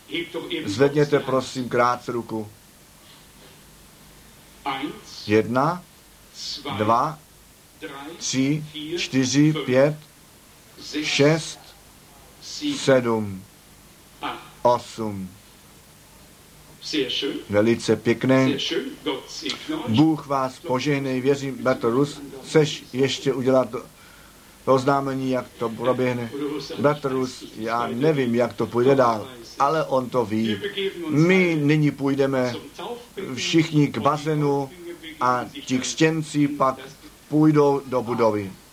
Zvedněte 0.65 1.21
prosím 1.21 1.69
krátce 1.69 2.13
ruku. 2.13 2.49
Jedna, 5.27 5.83
dva, 6.79 7.19
tři, 8.17 8.65
čtyři, 8.99 9.55
pět, 9.67 9.97
šest, 11.03 11.59
sedm, 12.77 13.45
osm. 14.63 15.29
Velice 17.51 17.97
pěkné. 17.97 18.59
Bůh 19.89 20.27
vás 20.27 20.59
požehnej, 20.59 21.21
věřím, 21.21 21.59
Bratr 21.61 21.91
Rus, 21.91 22.23
chceš 22.45 22.85
ještě 22.93 23.33
udělat 23.33 23.71
to, 23.71 23.83
oznámení, 24.65 25.31
jak 25.31 25.47
to 25.59 25.69
proběhne? 25.69 26.31
Bratr 26.79 27.09
Rus, 27.13 27.45
já 27.57 27.87
nevím, 27.87 28.35
jak 28.35 28.53
to 28.53 28.67
půjde 28.67 28.95
dál, 28.95 29.29
ale 29.59 29.85
on 29.85 30.09
to 30.09 30.25
ví. 30.25 30.59
My 31.09 31.59
nyní 31.63 31.91
půjdeme 31.91 32.55
všichni 33.35 33.89
k 33.89 33.99
bazénu 33.99 34.71
a 35.21 35.45
ti 35.67 35.79
křtěnci 35.79 36.49
pak 36.49 36.79
půjdou 37.29 37.83
do 37.87 38.03
budovy. 38.03 38.53